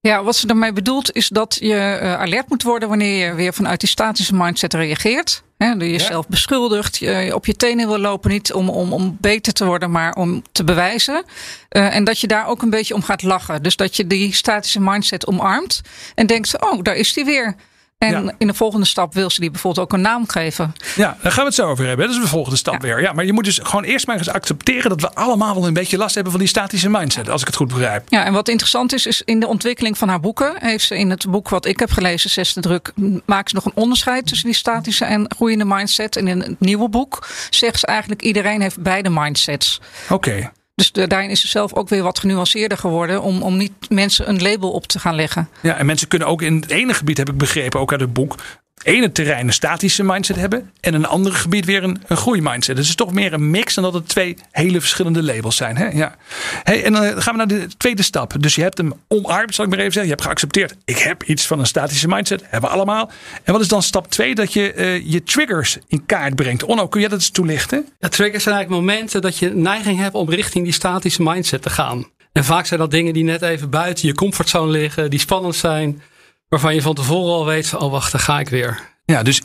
Ja, 0.00 0.22
wat 0.22 0.36
ze 0.36 0.46
daarmee 0.46 0.72
bedoelt 0.72 1.12
is 1.12 1.28
dat 1.28 1.56
je 1.60 1.98
alert 2.18 2.48
moet 2.48 2.62
worden 2.62 2.88
wanneer 2.88 3.26
je 3.26 3.34
weer 3.34 3.54
vanuit 3.54 3.80
die 3.80 3.88
statische 3.88 4.34
mindset 4.34 4.74
reageert. 4.74 5.42
Hè, 5.58 5.72
dat 5.72 5.82
je 5.82 5.90
jezelf 5.90 6.24
ja. 6.24 6.30
beschuldigt, 6.30 6.98
je 6.98 7.34
op 7.34 7.46
je 7.46 7.56
tenen 7.56 7.88
wil 7.88 7.98
lopen, 7.98 8.30
niet 8.30 8.52
om, 8.52 8.68
om, 8.68 8.92
om 8.92 9.16
beter 9.20 9.52
te 9.52 9.64
worden, 9.64 9.90
maar 9.90 10.14
om 10.14 10.42
te 10.52 10.64
bewijzen. 10.64 11.24
en 11.68 12.04
dat 12.04 12.20
je 12.20 12.26
daar 12.26 12.46
ook 12.46 12.62
een 12.62 12.70
beetje 12.70 12.94
om 12.94 13.02
gaat 13.02 13.22
lachen. 13.22 13.62
Dus 13.62 13.76
dat 13.76 13.96
je 13.96 14.06
die 14.06 14.34
statische 14.34 14.80
mindset 14.80 15.26
omarmt 15.26 15.80
en 16.14 16.26
denkt, 16.26 16.62
oh, 16.62 16.82
daar 16.82 16.96
is 16.96 17.12
die 17.12 17.24
weer. 17.24 17.56
En 17.98 18.34
in 18.38 18.46
de 18.46 18.54
volgende 18.54 18.86
stap 18.86 19.14
wil 19.14 19.30
ze 19.30 19.40
die 19.40 19.50
bijvoorbeeld 19.50 19.86
ook 19.86 19.92
een 19.92 20.00
naam 20.00 20.28
geven. 20.28 20.74
Ja, 20.96 21.16
daar 21.22 21.32
gaan 21.32 21.42
we 21.42 21.48
het 21.48 21.54
zo 21.54 21.66
over 21.66 21.86
hebben. 21.86 22.06
Dat 22.06 22.14
is 22.16 22.22
de 22.22 22.28
volgende 22.28 22.56
stap 22.56 22.82
weer. 22.82 23.00
Ja, 23.00 23.12
maar 23.12 23.24
je 23.24 23.32
moet 23.32 23.44
dus 23.44 23.60
gewoon 23.62 23.84
eerst 23.84 24.06
maar 24.06 24.16
eens 24.16 24.28
accepteren 24.28 24.90
dat 24.90 25.00
we 25.00 25.14
allemaal 25.14 25.54
wel 25.54 25.66
een 25.66 25.72
beetje 25.72 25.96
last 25.96 26.14
hebben 26.14 26.32
van 26.32 26.40
die 26.40 26.50
statische 26.50 26.88
mindset, 26.88 27.30
als 27.30 27.40
ik 27.40 27.46
het 27.46 27.56
goed 27.56 27.68
begrijp. 27.68 28.04
Ja, 28.08 28.24
en 28.24 28.32
wat 28.32 28.48
interessant 28.48 28.92
is, 28.92 29.06
is 29.06 29.22
in 29.22 29.40
de 29.40 29.46
ontwikkeling 29.46 29.98
van 29.98 30.08
haar 30.08 30.20
boeken, 30.20 30.54
heeft 30.58 30.84
ze 30.84 30.98
in 30.98 31.10
het 31.10 31.30
boek 31.30 31.48
wat 31.48 31.66
ik 31.66 31.78
heb 31.78 31.90
gelezen, 31.90 32.30
Zesde 32.30 32.60
Druk, 32.60 32.92
maakt 33.24 33.48
ze 33.48 33.54
nog 33.54 33.64
een 33.64 33.72
onderscheid 33.74 34.26
tussen 34.26 34.46
die 34.46 34.56
statische 34.56 35.04
en 35.04 35.34
groeiende 35.36 35.64
mindset. 35.64 36.16
En 36.16 36.28
in 36.28 36.40
het 36.40 36.60
nieuwe 36.60 36.88
boek 36.88 37.28
zegt 37.50 37.80
ze 37.80 37.86
eigenlijk 37.86 38.22
iedereen 38.22 38.60
heeft 38.60 38.82
beide 38.82 39.10
mindsets. 39.10 39.80
Oké. 40.04 40.14
Okay. 40.14 40.50
Dus 40.76 40.92
de, 40.92 41.06
daarin 41.06 41.30
is 41.30 41.40
ze 41.40 41.48
zelf 41.48 41.74
ook 41.74 41.88
weer 41.88 42.02
wat 42.02 42.18
genuanceerder 42.18 42.78
geworden. 42.78 43.22
Om, 43.22 43.42
om 43.42 43.56
niet 43.56 43.72
mensen 43.88 44.28
een 44.28 44.42
label 44.42 44.70
op 44.70 44.86
te 44.86 44.98
gaan 44.98 45.14
leggen. 45.14 45.48
Ja, 45.62 45.76
en 45.76 45.86
mensen 45.86 46.08
kunnen 46.08 46.28
ook 46.28 46.42
in 46.42 46.54
het 46.54 46.70
ene 46.70 46.94
gebied, 46.94 47.18
heb 47.18 47.28
ik 47.28 47.36
begrepen, 47.36 47.80
ook 47.80 47.92
uit 47.92 48.00
het 48.00 48.12
boek 48.12 48.36
ene 48.82 49.12
terrein 49.12 49.46
een 49.46 49.52
statische 49.52 50.02
mindset 50.02 50.36
hebben 50.36 50.70
en 50.80 50.94
een 50.94 51.06
andere 51.06 51.34
gebied 51.34 51.64
weer 51.64 51.82
een, 51.82 52.02
een 52.06 52.16
groeimindset. 52.16 52.76
Dus 52.76 52.88
het 52.88 52.98
is 52.98 53.04
toch 53.04 53.14
meer 53.14 53.32
een 53.32 53.50
mix 53.50 53.74
dan 53.74 53.84
dat 53.84 53.94
het 53.94 54.08
twee 54.08 54.36
hele 54.50 54.80
verschillende 54.80 55.22
labels 55.22 55.56
zijn. 55.56 55.76
Hè? 55.76 55.88
Ja. 55.88 56.16
Hey, 56.62 56.84
en 56.84 56.92
dan 56.92 57.22
gaan 57.22 57.32
we 57.32 57.38
naar 57.38 57.60
de 57.60 57.66
tweede 57.76 58.02
stap. 58.02 58.34
Dus 58.40 58.54
je 58.54 58.62
hebt 58.62 58.78
hem 58.78 58.92
omarmd, 59.08 59.54
zal 59.54 59.64
ik 59.64 59.70
maar 59.70 59.80
even 59.80 59.92
zeggen. 59.92 60.10
Je 60.10 60.16
hebt 60.16 60.26
geaccepteerd, 60.26 60.74
ik 60.84 60.98
heb 60.98 61.22
iets 61.22 61.46
van 61.46 61.58
een 61.58 61.66
statische 61.66 62.08
mindset. 62.08 62.42
Hebben 62.42 62.70
we 62.70 62.76
allemaal. 62.76 63.10
En 63.44 63.52
wat 63.52 63.62
is 63.62 63.68
dan 63.68 63.82
stap 63.82 64.10
twee? 64.10 64.34
Dat 64.34 64.52
je 64.52 64.74
uh, 64.74 65.12
je 65.12 65.22
triggers 65.22 65.78
in 65.86 66.06
kaart 66.06 66.34
brengt. 66.34 66.64
Onno, 66.64 66.88
kun 66.88 67.00
je 67.00 67.08
dat 67.08 67.18
eens 67.18 67.30
toelichten? 67.30 67.88
Ja, 67.98 68.08
triggers 68.08 68.42
zijn 68.42 68.54
eigenlijk 68.54 68.86
momenten 68.86 69.20
dat 69.20 69.38
je 69.38 69.54
neiging 69.54 69.98
hebt 69.98 70.14
om 70.14 70.30
richting 70.30 70.64
die 70.64 70.72
statische 70.72 71.22
mindset 71.22 71.62
te 71.62 71.70
gaan. 71.70 72.06
En 72.32 72.44
vaak 72.44 72.66
zijn 72.66 72.80
dat 72.80 72.90
dingen 72.90 73.12
die 73.12 73.24
net 73.24 73.42
even 73.42 73.70
buiten 73.70 74.08
je 74.08 74.14
comfortzone 74.14 74.70
liggen, 74.70 75.10
die 75.10 75.18
spannend 75.18 75.56
zijn 75.56 76.02
waarvan 76.48 76.74
je 76.74 76.82
van 76.82 76.94
tevoren 76.94 77.34
al 77.34 77.46
weet, 77.46 77.74
oh 77.74 77.90
wacht, 77.90 78.12
daar 78.12 78.20
ga 78.20 78.40
ik 78.40 78.48
weer. 78.48 78.94
Ja, 79.04 79.22
dus 79.22 79.42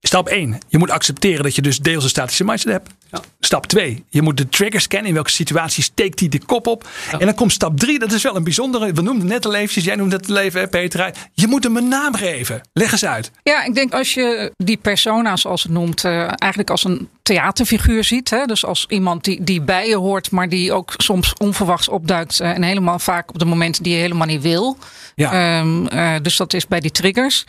stap 0.00 0.28
1, 0.28 0.58
je 0.68 0.78
moet 0.78 0.90
accepteren 0.90 1.42
dat 1.42 1.54
je 1.54 1.62
dus 1.62 1.78
deels 1.78 2.02
een 2.04 2.10
statische 2.10 2.44
mindset 2.44 2.72
hebt. 2.72 2.90
Ja. 3.12 3.20
Stap 3.40 3.66
2, 3.66 4.04
je 4.08 4.22
moet 4.22 4.36
de 4.36 4.48
triggers 4.48 4.86
kennen. 4.86 5.08
In 5.08 5.14
welke 5.14 5.30
situatie 5.30 5.82
steekt 5.82 6.20
hij 6.20 6.28
de 6.28 6.44
kop 6.46 6.66
op? 6.66 6.88
En 7.18 7.26
dan 7.26 7.34
komt 7.34 7.52
stap 7.52 7.78
3, 7.78 7.98
dat 7.98 8.12
is 8.12 8.22
wel 8.22 8.36
een 8.36 8.44
bijzondere. 8.44 8.92
We 8.92 9.02
noemden 9.02 9.26
net 9.26 9.46
al 9.46 9.54
eventjes, 9.54 9.84
jij 9.84 9.94
noemde 9.94 10.16
het 10.16 10.36
even, 10.36 10.60
hè, 10.60 10.68
Petra. 10.68 11.12
Je 11.32 11.46
moet 11.46 11.64
hem 11.64 11.76
een 11.76 11.88
naam 11.88 12.14
geven. 12.14 12.60
Leg 12.72 12.92
eens 12.92 13.04
uit. 13.04 13.30
Ja, 13.42 13.64
ik 13.64 13.74
denk 13.74 13.92
als 13.94 14.14
je 14.14 14.52
die 14.56 14.76
persona, 14.76 15.36
zoals 15.36 15.62
het 15.62 15.72
noemt, 15.72 16.04
uh, 16.04 16.12
eigenlijk 16.20 16.70
als 16.70 16.84
een 16.84 17.08
theaterfiguur 17.22 18.04
ziet. 18.04 18.30
Hè? 18.30 18.44
Dus 18.44 18.64
als 18.64 18.86
iemand 18.88 19.24
die, 19.24 19.44
die 19.44 19.62
bij 19.62 19.88
je 19.88 19.96
hoort, 19.96 20.30
maar 20.30 20.48
die 20.48 20.72
ook 20.72 20.94
soms 20.96 21.34
onverwachts 21.38 21.88
opduikt. 21.88 22.40
Uh, 22.40 22.50
en 22.50 22.62
helemaal 22.62 22.98
vaak 22.98 23.28
op 23.30 23.38
de 23.38 23.44
momenten 23.44 23.82
die 23.82 23.94
je 23.94 24.00
helemaal 24.00 24.26
niet 24.26 24.42
wil. 24.42 24.76
Ja. 25.14 25.60
Um, 25.60 25.88
uh, 25.92 26.14
dus 26.22 26.36
dat 26.36 26.52
is 26.52 26.66
bij 26.66 26.80
die 26.80 26.90
triggers. 26.90 27.44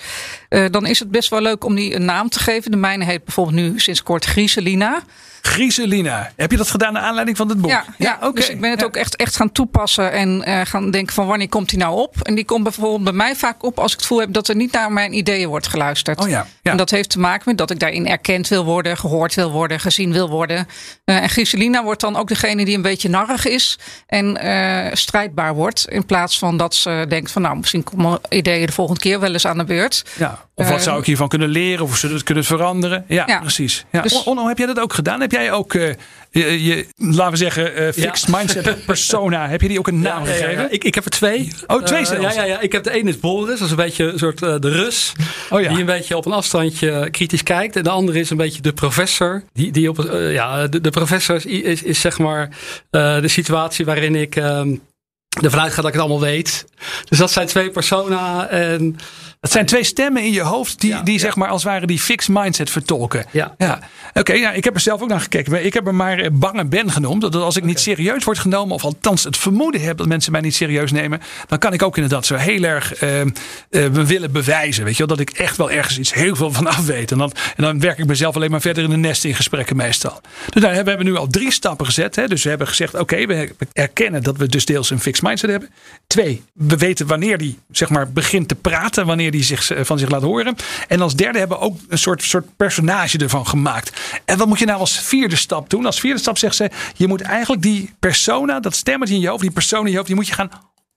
dan 0.72 0.86
is 0.86 1.00
het 1.00 1.12
best 1.12 1.30
wel 1.30 1.42
leuk 1.42 1.66
om 1.66 1.76
die 1.76 1.96
een 1.96 2.06
naam 2.06 2.30
te 2.30 2.40
geven. 2.40 2.72
De 2.72 2.78
mijne 2.78 3.06
heet 3.06 3.24
bijvoorbeeld 3.24 3.56
nu 3.56 3.80
sinds 3.80 4.04
kort 4.04 4.26
Grieselina. 4.26 5.04
Grieselina. 5.54 6.32
Heb 6.36 6.52
je 6.52 6.58
dat 6.58 6.70
gedaan 6.70 6.94
naar 6.94 7.02
aanleiding 7.02 7.38
van 7.38 7.50
het 7.50 7.62
boek? 7.62 7.72
Ja, 7.72 7.86
ja, 7.98 8.32
dus 8.34 8.50
ik 8.50 8.62
ben 8.62 8.70
het 8.70 8.80
ja. 8.80 8.86
ook 8.86 8.96
echt, 8.96 9.16
echt 9.16 9.36
gaan 9.36 9.52
toepassen 9.52 10.12
en 10.12 10.44
uh, 10.48 10.62
gaan 10.64 10.92
denken 10.92 11.14
van 11.14 11.28
wanneer 11.28 11.50
komt 11.50 11.72
hij 11.72 11.80
nou 11.80 11.96
op? 11.96 12.16
En 12.22 12.36
die 12.36 12.46
komt 12.46 12.64
bijvoorbeeld 12.64 13.04
bij 13.04 13.14
mij 13.14 13.36
vaak 13.36 13.64
op 13.64 13.80
als 13.80 13.92
ik 13.92 13.98
het 13.98 14.02
gevoel 14.02 14.20
heb 14.20 14.34
dat 14.34 14.48
er 14.48 14.56
niet 14.56 14.72
naar 14.72 14.92
mijn 14.92 15.14
ideeën 15.14 15.48
wordt 15.48 15.68
geluisterd. 15.68 16.20
Oh 16.20 16.30
ja, 16.30 16.48
ja. 16.62 16.72
En 16.72 16.78
dat 16.78 16.90
heeft 16.90 17.10
te 17.10 17.20
maken 17.20 17.44
met 17.46 17.58
dat 17.58 17.72
ik 17.72 17.80
daarin 17.80 18.08
erkend 18.08 18.48
wil 18.48 18.66
worden, 18.66 18.98
gehoord 18.98 19.34
wil 19.34 19.52
worden, 19.52 19.80
gezien 19.80 20.12
wil 20.12 20.30
worden. 20.30 20.68
Uh, 21.06 21.22
en 21.22 21.30
Grieselina 21.30 21.84
wordt 21.84 22.02
dan 22.02 22.16
ook 22.16 22.28
degene 22.28 22.66
die 22.66 22.76
een 22.76 22.82
beetje 22.82 23.10
narrig 23.10 23.46
is 23.46 23.80
en 24.08 24.46
uh, 24.46 24.88
strijdbaar 24.94 25.54
wordt. 25.56 25.86
In 25.90 26.06
plaats 26.06 26.40
van 26.40 26.58
dat 26.58 26.76
ze 26.76 27.06
denkt 27.10 27.32
van 27.32 27.42
nou 27.42 27.58
misschien 27.58 27.84
komen 27.84 28.20
ideeën 28.30 28.66
de 28.66 28.72
volgende 28.72 29.02
keer 29.02 29.20
wel 29.20 29.34
eens 29.34 29.48
aan 29.48 29.58
de 29.58 29.64
beurt. 29.64 30.04
Ja. 30.18 30.40
Of 30.56 30.70
wat 30.70 30.84
zou 30.84 31.00
ik 31.00 31.06
hiervan 31.06 31.28
kunnen 31.28 31.50
leren? 31.50 31.86
Of 31.86 31.98
zullen 31.98 32.16
het 32.16 32.26
kunnen 32.26 32.44
veranderen? 32.44 33.06
Ja, 33.08 33.40
precies. 33.40 33.86
Ja. 33.92 34.02
Dus, 34.02 34.24
Onno, 34.24 34.48
heb 34.48 34.58
jij 34.58 34.68
dat 34.68 34.80
ook 34.80 34.94
gedaan? 34.94 35.22
Heb 35.22 35.32
jij 35.32 35.52
ook 35.52 35.74
uh, 35.74 35.94
je, 36.32 36.64
je, 36.64 36.86
laten 36.96 37.32
we 37.32 37.38
zeggen, 37.38 37.82
uh, 37.82 37.92
fixed 37.92 38.30
ja. 38.30 38.38
mindset 38.38 38.86
persona. 38.86 39.48
heb 39.48 39.62
je 39.62 39.68
die 39.68 39.80
ook 39.80 39.88
een 39.88 40.00
naam 40.00 40.26
gegeven? 40.26 40.74
Ik, 40.74 40.84
ik 40.84 40.96
heb 40.96 41.06
er 41.06 41.12
twee. 41.12 41.52
Oh, 41.68 41.84
twee 41.84 42.06
zelfs? 42.06 42.24
Uh, 42.24 42.34
ja, 42.34 42.42
ja, 42.42 42.44
ja, 42.44 42.60
ik 42.60 42.72
heb 42.72 42.84
de 42.84 42.92
ene 42.92 43.10
is 43.10 43.20
Boris. 43.20 43.60
Dat 43.60 43.66
is 43.66 43.70
een 43.70 43.76
beetje 43.76 44.04
een 44.04 44.20
soort 44.20 44.40
de 44.40 44.58
Rus. 44.70 45.12
Oh, 45.50 45.58
die 45.58 45.80
een 45.80 45.86
beetje 45.86 46.18
op 46.18 46.26
een 46.26 46.32
afstandje 46.32 47.10
kritisch 47.12 47.44
kijkt. 47.44 47.76
En 47.76 47.84
de 47.84 47.90
andere 47.90 48.20
is 48.20 48.30
een 48.30 48.38
beetje 48.38 48.62
de 48.62 48.74
professor. 48.74 49.44
Die, 49.54 49.72
die 49.72 49.90
op, 49.90 50.10
ja, 50.12 50.68
de, 50.68 50.82
de 50.82 50.90
professor 50.90 51.36
is, 51.36 51.46
is, 51.46 51.84
is 51.84 52.02
zeg 52.02 52.20
maar 52.20 52.50
de 52.92 53.28
situatie 53.28 53.86
waarin 53.86 54.16
ik 54.16 54.36
ehm, 54.36 54.76
ervan 55.42 55.60
uitga 55.60 55.76
dat 55.76 55.86
ik 55.86 55.94
het 55.94 56.02
allemaal 56.02 56.22
weet. 56.22 56.66
Dus 57.10 57.18
dat 57.18 57.32
zijn 57.32 57.48
twee 57.48 57.70
persona. 57.70 58.48
En 58.48 58.98
het 59.44 59.52
zijn 59.52 59.66
twee 59.66 59.84
stemmen 59.84 60.24
in 60.24 60.32
je 60.32 60.42
hoofd 60.42 60.80
die, 60.82 60.90
ja, 60.90 61.02
die 61.02 61.20
zeg 61.20 61.36
maar 61.36 61.48
als 61.48 61.64
ware 61.64 61.86
die 61.86 62.00
fixed 62.00 62.36
mindset 62.36 62.70
vertolken. 62.70 63.26
Ja. 63.32 63.56
ja. 63.58 63.80
Oké, 64.10 64.20
okay, 64.20 64.40
ja, 64.40 64.52
ik 64.52 64.64
heb 64.64 64.74
er 64.76 64.80
zelf 64.80 65.02
ook 65.02 65.10
naar 65.10 65.20
gekeken. 65.20 65.66
Ik 65.66 65.74
heb 65.74 65.88
er 65.88 65.96
maar 65.96 66.32
bange 66.32 66.66
Ben 66.66 66.92
genoemd. 66.92 67.22
Dat 67.22 67.36
als 67.36 67.58
ik 67.58 67.64
niet 67.64 67.80
serieus 67.80 68.24
word 68.24 68.40
genomen, 68.40 68.76
of 68.76 68.84
althans 68.84 69.24
het 69.24 69.38
vermoeden 69.38 69.82
heb 69.82 69.98
dat 69.98 70.08
mensen 70.08 70.32
mij 70.32 70.42
niet 70.42 70.56
serieus 70.56 70.92
nemen, 70.92 71.22
dan 71.48 71.60
kan 71.60 71.74
ik 71.74 71.84
ook 71.84 71.96
inderdaad 71.96 72.26
zo 72.26 72.36
heel 72.36 72.64
erg 72.64 73.04
uh, 73.04 73.20
uh, 73.20 73.26
willen 73.86 74.32
bewijzen. 74.32 74.84
Weet 74.84 74.98
je 74.98 75.06
wel, 75.06 75.18
dat 75.18 75.28
ik 75.28 75.38
echt 75.38 75.58
wel 75.58 75.72
ergens 75.72 76.00
iets 76.00 76.14
heel 76.14 76.36
veel 76.36 76.52
van 76.52 76.68
af 76.68 76.86
weet. 76.86 77.12
En 77.12 77.18
dan, 77.18 77.32
en 77.56 77.64
dan 77.64 77.80
werk 77.80 77.98
ik 77.98 78.06
mezelf 78.06 78.36
alleen 78.36 78.52
maar 78.52 78.62
verder 78.62 78.84
in 78.84 78.90
de 78.90 78.98
nest 78.98 79.24
in 79.24 79.36
gesprekken 79.36 79.76
meestal. 79.76 80.22
Dus 80.50 80.62
daar 80.62 80.74
hebben 80.74 80.98
we 80.98 81.04
nu 81.04 81.16
al 81.16 81.28
drie 81.28 81.52
stappen 81.52 81.86
gezet. 81.86 82.16
Hè. 82.16 82.28
Dus 82.28 82.44
we 82.44 82.50
hebben 82.50 82.68
gezegd, 82.68 82.94
oké, 82.94 83.02
okay, 83.02 83.28
we 83.28 83.56
erkennen 83.74 84.24
dat 84.24 84.38
we 84.38 84.48
dus 84.48 84.66
deels 84.66 84.90
een 84.90 85.00
fixed 85.00 85.24
mindset 85.24 85.50
hebben. 85.50 85.70
Twee, 86.14 86.44
we 86.54 86.78
weten 86.78 87.08
wanneer 87.08 87.38
die 87.38 87.60
zeg 87.72 87.90
maar 87.90 88.12
begint 88.12 88.48
te 88.48 88.56
praten, 88.56 89.06
wanneer 89.06 89.32
die 89.32 89.44
zich, 89.44 89.72
van 89.82 90.00
zich 90.00 90.10
laat 90.10 90.22
horen. 90.22 90.56
En 90.88 91.02
als 91.02 91.16
derde 91.16 91.40
hebben 91.40 91.58
we 91.58 91.64
ook 91.64 91.78
een 91.88 91.98
soort, 91.98 92.24
soort 92.24 92.46
personage 92.58 93.18
ervan 93.18 93.48
gemaakt. 93.48 94.00
En 94.26 94.38
wat 94.38 94.48
moet 94.48 94.60
je 94.60 94.66
nou 94.66 94.80
als 94.80 95.00
vierde 95.00 95.36
stap 95.36 95.70
doen? 95.70 95.86
Als 95.86 96.00
vierde 96.00 96.20
stap 96.20 96.38
zegt 96.38 96.56
ze, 96.56 96.70
je 96.96 97.08
moet 97.08 97.22
eigenlijk 97.22 97.62
die 97.62 97.94
persona, 98.00 98.60
dat 98.60 98.76
stemmetje 98.76 99.16
in 99.16 99.22
je 99.22 99.28
hoofd, 99.28 99.42
die 99.42 99.52
persoon 99.52 99.86
in 99.86 99.90
je 99.92 99.96
hoofd, 99.96 100.08
die 100.08 100.16
moet 100.16 100.28
je 100.28 100.34
gaan 100.34 100.52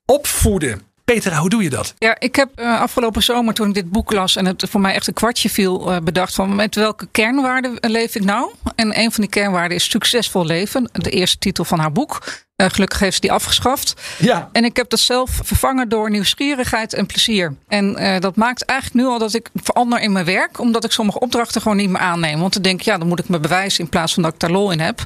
opvoeden. 0.05 0.83
Petra, 1.05 1.39
hoe 1.39 1.51
doe 1.51 1.63
je 1.63 1.71
dat? 1.71 1.95
Ja, 1.99 2.17
ik 2.19 2.37
heb 2.37 2.61
uh, 2.61 2.81
afgelopen 2.81 3.23
zomer 3.23 3.55
toen 3.55 3.69
ik 3.69 3.75
dit 3.75 3.91
boek 3.91 4.13
las 4.13 4.37
en 4.37 4.47
het 4.47 4.67
voor 4.71 4.81
mij 4.81 4.95
echt 4.95 5.07
een 5.07 5.15
kwartje 5.15 5.51
viel, 5.51 5.93
uh, 5.93 5.99
bedacht 5.99 6.35
van 6.35 6.55
met 6.55 6.75
welke 6.75 7.09
kernwaarden 7.11 7.77
leef 7.81 8.15
ik 8.15 8.25
nou? 8.25 8.51
En 8.75 8.99
een 8.99 9.13
van 9.13 9.21
die 9.21 9.31
kernwaarden 9.31 9.77
is 9.77 9.91
succesvol 9.91 10.47
leven, 10.47 10.91
de 10.93 11.11
eerste 11.11 11.39
titel 11.39 11.65
van 11.65 11.79
haar 11.79 11.93
boek. 11.93 12.45
Uh, 12.57 12.67
gelukkig 12.69 12.99
heeft 12.99 13.15
ze 13.15 13.21
die 13.21 13.33
afgeschaft. 13.33 13.95
Ja. 14.19 14.49
En 14.53 14.65
ik 14.65 14.77
heb 14.77 14.91
dat 14.91 14.99
zelf 14.99 15.41
vervangen 15.43 15.89
door 15.89 16.11
nieuwsgierigheid 16.11 16.95
en 16.95 17.07
plezier. 17.07 17.55
En 17.69 18.03
uh, 18.03 18.19
dat 18.19 18.37
maakt 18.37 18.65
eigenlijk 18.65 19.01
nu 19.01 19.13
al 19.13 19.19
dat 19.19 19.35
ik 19.35 19.51
verander 19.55 20.01
in 20.01 20.13
mijn 20.13 20.25
werk. 20.25 20.61
Omdat 20.61 20.85
ik 20.85 20.93
sommige 20.93 21.21
opdrachten 21.21 21.61
gewoon 21.61 21.77
niet 21.77 21.91
meer 21.91 22.01
aanneem. 22.01 22.41
Want 22.41 22.53
dan 22.53 22.63
denk 22.63 22.81
ik, 22.81 22.85
ja, 22.85 22.99
dan 22.99 23.09
moet 23.09 23.19
ik 23.19 23.29
me 23.29 23.41
bewijzen 23.41 23.85
in 23.85 23.89
plaats 23.89 24.15
van 24.15 24.23
dat 24.23 24.33
ik 24.33 24.41
daar 24.41 24.51
lol 24.51 24.71
in 24.71 24.81
heb. 24.81 25.05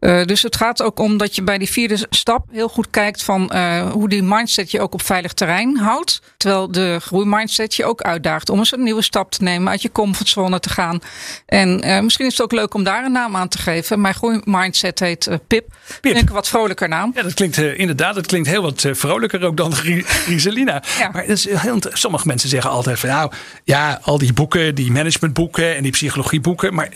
Uh, 0.00 0.24
dus 0.24 0.42
het 0.42 0.56
gaat 0.56 0.82
ook 0.82 0.98
om 0.98 1.16
dat 1.16 1.34
je 1.34 1.42
bij 1.42 1.58
die 1.58 1.70
vierde 1.70 2.06
stap 2.10 2.46
heel 2.50 2.68
goed 2.68 2.90
kijkt 2.90 3.22
van 3.22 3.56
hoe 3.92 4.08
die 4.08 4.22
mindset 4.22 4.70
je 4.70 4.80
ook 4.80 4.94
op 4.94 5.02
veilig 5.02 5.32
terrein 5.32 5.76
houdt. 5.76 6.20
Terwijl 6.36 6.72
de 6.72 6.98
groeimindset 7.00 7.74
je 7.74 7.84
ook 7.84 8.02
uitdaagt 8.02 8.48
om 8.48 8.58
eens 8.58 8.72
een 8.72 8.82
nieuwe 8.82 9.02
stap 9.02 9.30
te 9.30 9.42
nemen, 9.42 9.68
uit 9.68 9.82
je 9.82 9.92
comfortzone 9.92 10.60
te 10.60 10.70
gaan. 10.70 11.00
En 11.46 12.04
misschien 12.04 12.26
is 12.26 12.32
het 12.32 12.42
ook 12.42 12.52
leuk 12.52 12.74
om 12.74 12.84
daar 12.84 13.04
een 13.04 13.12
naam 13.12 13.36
aan 13.36 13.48
te 13.48 13.58
geven. 13.58 14.00
Mijn 14.00 14.14
groeimindset 14.14 15.00
heet 15.00 15.28
Pip. 15.46 15.74
Pip. 16.00 16.14
Denk 16.14 16.30
wat 16.30 16.48
vrolijker 16.48 16.83
naam. 16.88 17.12
Ja, 17.14 17.22
dat 17.22 17.34
klinkt 17.34 17.56
uh, 17.56 17.78
inderdaad. 17.78 18.14
Dat 18.14 18.26
klinkt 18.26 18.48
heel 18.48 18.62
wat 18.62 18.84
uh, 18.84 18.94
vrolijker 18.94 19.42
ook 19.42 19.56
dan 19.56 19.74
Griselina. 19.74 20.82
Ja. 20.98 21.10
Maar 21.12 21.26
dat 21.26 21.36
is 21.36 21.48
heel, 21.48 21.78
sommige 21.92 22.26
mensen 22.26 22.48
zeggen 22.48 22.70
altijd 22.70 22.98
van 22.98 23.08
nou 23.08 23.32
ja, 23.64 24.00
al 24.02 24.18
die 24.18 24.32
boeken, 24.32 24.74
die 24.74 24.90
managementboeken 24.90 25.76
en 25.76 25.82
die 25.82 25.92
psychologieboeken, 25.92 26.74
maar 26.74 26.88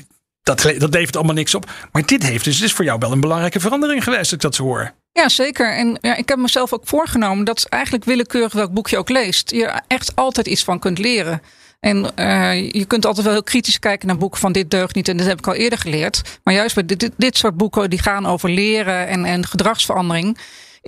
dat, 0.43 0.75
dat 0.79 0.95
levert 0.95 1.17
allemaal 1.17 1.35
niks 1.35 1.55
op. 1.55 1.71
Maar 1.93 2.07
dit 2.07 2.23
heeft 2.23 2.45
dus, 2.45 2.61
is 2.61 2.73
voor 2.73 2.85
jou 2.85 2.99
wel 2.99 3.13
een 3.13 3.21
belangrijke 3.21 3.61
verandering 3.61 4.05
geweest, 4.05 4.21
als 4.21 4.33
ik 4.33 4.41
dat 4.41 4.55
zo 4.55 4.63
hoor. 4.63 4.93
Ja, 5.13 5.29
zeker. 5.29 5.77
En 5.77 5.99
ja, 6.01 6.17
ik 6.17 6.29
heb 6.29 6.39
mezelf 6.39 6.73
ook 6.73 6.87
voorgenomen 6.87 7.45
dat 7.45 7.65
eigenlijk 7.65 8.05
willekeurig 8.05 8.53
welk 8.53 8.73
boek 8.73 8.89
je 8.89 8.99
ook 8.99 9.09
leest, 9.09 9.51
je 9.51 9.81
echt 9.87 10.17
altijd 10.17 10.47
iets 10.47 10.65
van 10.65 10.79
kunt 10.79 10.99
leren. 10.99 11.43
En 11.81 12.11
uh, 12.17 12.71
je 12.71 12.85
kunt 12.85 13.07
altijd 13.07 13.25
wel 13.25 13.35
heel 13.35 13.43
kritisch 13.43 13.79
kijken 13.79 14.07
naar 14.07 14.17
boeken 14.17 14.41
van 14.41 14.53
dit 14.53 14.71
deugt 14.71 14.95
niet. 14.95 15.09
En 15.09 15.17
dat 15.17 15.27
heb 15.27 15.39
ik 15.39 15.47
al 15.47 15.55
eerder 15.55 15.79
geleerd. 15.79 16.39
Maar 16.43 16.55
juist 16.55 16.75
bij 16.75 16.85
dit, 16.85 17.11
dit 17.17 17.37
soort 17.37 17.57
boeken 17.57 17.91
die 17.91 18.03
gaan 18.03 18.27
over 18.27 18.51
leren 18.51 19.09
en, 19.09 19.25
en 19.25 19.47
gedragsverandering 19.47 20.39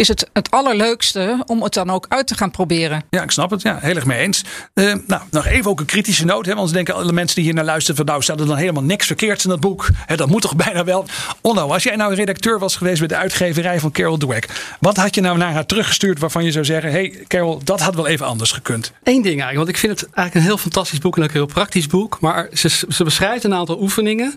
is 0.01 0.09
het 0.09 0.29
het 0.33 0.51
allerleukste 0.51 1.43
om 1.47 1.63
het 1.63 1.75
dan 1.75 1.91
ook 1.91 2.07
uit 2.09 2.27
te 2.27 2.35
gaan 2.35 2.51
proberen. 2.51 3.03
Ja, 3.11 3.23
ik 3.23 3.31
snap 3.31 3.51
het. 3.51 3.63
Ja, 3.63 3.79
heel 3.81 3.95
erg 3.95 4.07
mee 4.07 4.19
eens. 4.19 4.45
Uh, 4.75 4.95
nou, 5.07 5.23
nog 5.31 5.47
even 5.47 5.71
ook 5.71 5.81
een 5.81 5.87
kritische 5.87 6.25
noot. 6.25 6.47
Hè, 6.47 6.55
want 6.55 6.69
ze 6.69 6.75
denken 6.75 6.95
alle 6.95 7.13
mensen 7.13 7.35
die 7.35 7.45
hier 7.45 7.55
naar 7.55 7.65
luisteren 7.65 7.97
van 7.97 8.05
nou 8.05 8.23
staat 8.23 8.41
er 8.41 8.47
dan 8.47 8.57
helemaal 8.57 8.83
niks 8.83 9.07
verkeerds 9.07 9.45
in 9.45 9.51
dat 9.51 9.61
boek. 9.61 9.89
Hè, 10.07 10.17
dat 10.17 10.29
moet 10.29 10.43
toch 10.43 10.57
bijna 10.57 10.85
wel. 10.85 11.05
Onno, 11.41 11.69
als 11.69 11.83
jij 11.83 11.97
nou 11.97 12.15
redacteur 12.15 12.59
was 12.59 12.77
geweest 12.77 12.99
bij 12.99 13.09
de 13.09 13.17
uitgeverij 13.17 13.81
van 13.81 13.91
Carol 13.91 14.17
Dweck. 14.17 14.49
Wat 14.81 14.97
had 14.97 15.15
je 15.15 15.21
nou 15.21 15.39
naar 15.39 15.53
haar 15.53 15.67
teruggestuurd 15.67 16.19
waarvan 16.19 16.45
je 16.45 16.51
zou 16.51 16.65
zeggen, 16.65 16.91
hey 16.91 17.25
Carol, 17.27 17.61
dat 17.65 17.81
had 17.81 17.95
wel 17.95 18.07
even 18.07 18.27
anders 18.27 18.53
gekund? 18.53 18.93
Eén 19.03 19.23
ding 19.23 19.25
eigenlijk, 19.25 19.57
want 19.57 19.69
ik 19.69 19.77
vind 19.77 20.01
het 20.01 20.03
eigenlijk 20.03 20.35
een 20.35 20.53
heel 20.53 20.63
fantastisch 20.63 20.99
boek 20.99 21.17
en 21.17 21.23
ook 21.23 21.29
een 21.29 21.35
heel 21.35 21.47
praktisch 21.47 21.87
boek. 21.87 22.21
Maar 22.21 22.49
ze, 22.53 22.69
ze 22.89 23.05
beschrijft 23.05 23.45
een 23.45 23.55
aantal 23.55 23.81
oefeningen. 23.81 24.35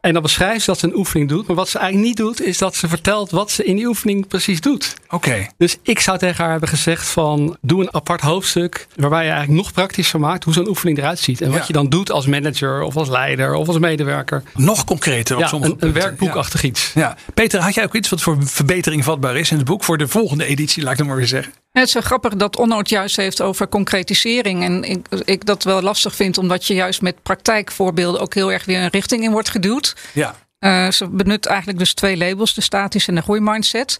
En 0.00 0.12
dan 0.12 0.22
beschrijft 0.22 0.60
ze 0.60 0.70
dat 0.70 0.78
ze 0.78 0.86
een 0.86 0.96
oefening 0.96 1.28
doet. 1.28 1.46
Maar 1.46 1.56
wat 1.56 1.68
ze 1.68 1.78
eigenlijk 1.78 2.08
niet 2.08 2.16
doet, 2.16 2.42
is 2.42 2.58
dat 2.58 2.74
ze 2.76 2.88
vertelt 2.88 3.30
wat 3.30 3.50
ze 3.50 3.64
in 3.64 3.76
die 3.76 3.86
oefening 3.86 4.26
precies 4.26 4.60
doet. 4.60 4.94
Oké. 5.14 5.28
Okay. 5.28 5.50
Dus 5.56 5.76
ik 5.82 6.00
zou 6.00 6.18
tegen 6.18 6.42
haar 6.42 6.50
hebben 6.50 6.68
gezegd 6.68 7.06
van 7.06 7.56
doe 7.60 7.80
een 7.80 7.94
apart 7.94 8.20
hoofdstuk 8.20 8.86
waarbij 8.96 9.24
je 9.24 9.30
eigenlijk 9.30 9.62
nog 9.62 9.72
praktischer 9.72 10.20
maakt 10.20 10.44
hoe 10.44 10.52
zo'n 10.52 10.68
oefening 10.68 10.98
eruit 10.98 11.18
ziet. 11.18 11.40
En 11.40 11.50
wat 11.50 11.58
Ja. 11.58 11.64
je 11.66 11.72
dan 11.72 11.88
doet 11.88 12.10
als 12.10 12.26
manager 12.26 12.82
of 12.82 12.96
als 12.96 13.08
leider 13.08 13.54
of 13.54 13.68
als 13.68 13.78
medewerker. 13.78 14.42
Nog 14.54 14.84
concreter 14.84 15.36
op 15.36 15.42
Ja, 15.42 15.48
sommige 15.48 15.72
een, 15.72 15.86
een 15.86 15.92
werkboekachtig 15.92 16.62
iets. 16.62 16.92
Ja. 16.94 17.16
Peter, 17.34 17.60
had 17.60 17.74
jij 17.74 17.84
ook 17.84 17.94
iets 17.94 18.08
wat 18.08 18.22
voor 18.22 18.36
verbetering 18.40 19.04
vatbaar 19.04 19.36
is 19.36 19.50
in 19.50 19.56
het 19.56 19.66
boek 19.66 19.84
voor 19.84 19.98
de 19.98 20.08
volgende 20.08 20.44
editie, 20.44 20.82
laat 20.82 20.92
ik 20.92 20.98
het 20.98 21.06
maar 21.06 21.16
weer 21.16 21.26
zeggen? 21.26 21.52
Het 21.72 21.86
is 21.86 21.92
zo 21.92 22.00
grappig 22.00 22.36
dat 22.36 22.56
Onno 22.56 22.78
het 22.78 22.88
juist 22.88 23.16
heeft 23.16 23.40
over 23.40 23.68
concretisering. 23.68 24.64
En 24.64 24.82
ik, 24.82 25.06
ik 25.24 25.46
dat 25.46 25.62
wel 25.62 25.82
lastig 25.82 26.14
vind, 26.14 26.38
omdat 26.38 26.66
je 26.66 26.74
juist 26.74 27.02
met 27.02 27.22
praktijkvoorbeelden 27.22 28.20
ook 28.20 28.34
heel 28.34 28.52
erg 28.52 28.64
weer 28.64 28.82
een 28.82 28.88
richting 28.88 29.22
in 29.22 29.30
wordt 29.30 29.48
geduwd. 29.48 29.96
Ja. 30.12 30.34
Uh, 30.60 30.90
ze 30.90 31.08
benut 31.08 31.46
eigenlijk 31.46 31.78
dus 31.78 31.94
twee 31.94 32.16
labels, 32.16 32.54
de 32.54 32.60
statische 32.60 33.08
en 33.08 33.14
de 33.14 33.22
groeimindset. 33.22 33.98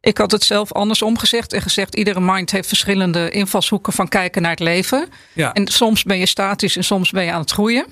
Ik 0.00 0.18
had 0.18 0.30
het 0.30 0.42
zelf 0.42 0.72
andersom 0.72 1.18
gezegd 1.18 1.52
en 1.52 1.62
gezegd: 1.62 1.94
iedere 1.94 2.20
mind 2.20 2.50
heeft 2.50 2.68
verschillende 2.68 3.30
invalshoeken 3.30 3.92
van 3.92 4.08
kijken 4.08 4.42
naar 4.42 4.50
het 4.50 4.60
leven. 4.60 5.08
Ja. 5.32 5.52
En 5.52 5.66
soms 5.66 6.02
ben 6.02 6.18
je 6.18 6.26
statisch 6.26 6.76
en 6.76 6.84
soms 6.84 7.10
ben 7.10 7.24
je 7.24 7.32
aan 7.32 7.40
het 7.40 7.50
groeien. 7.50 7.86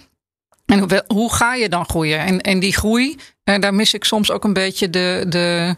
En 0.66 0.78
hoe, 0.78 1.04
hoe 1.06 1.34
ga 1.34 1.54
je 1.54 1.68
dan 1.68 1.84
groeien? 1.84 2.18
En, 2.18 2.40
en 2.40 2.58
die 2.58 2.72
groei, 2.72 3.16
uh, 3.44 3.58
daar 3.58 3.74
mis 3.74 3.94
ik 3.94 4.04
soms 4.04 4.30
ook 4.30 4.44
een 4.44 4.52
beetje 4.52 4.90
de, 4.90 5.24
de, 5.28 5.76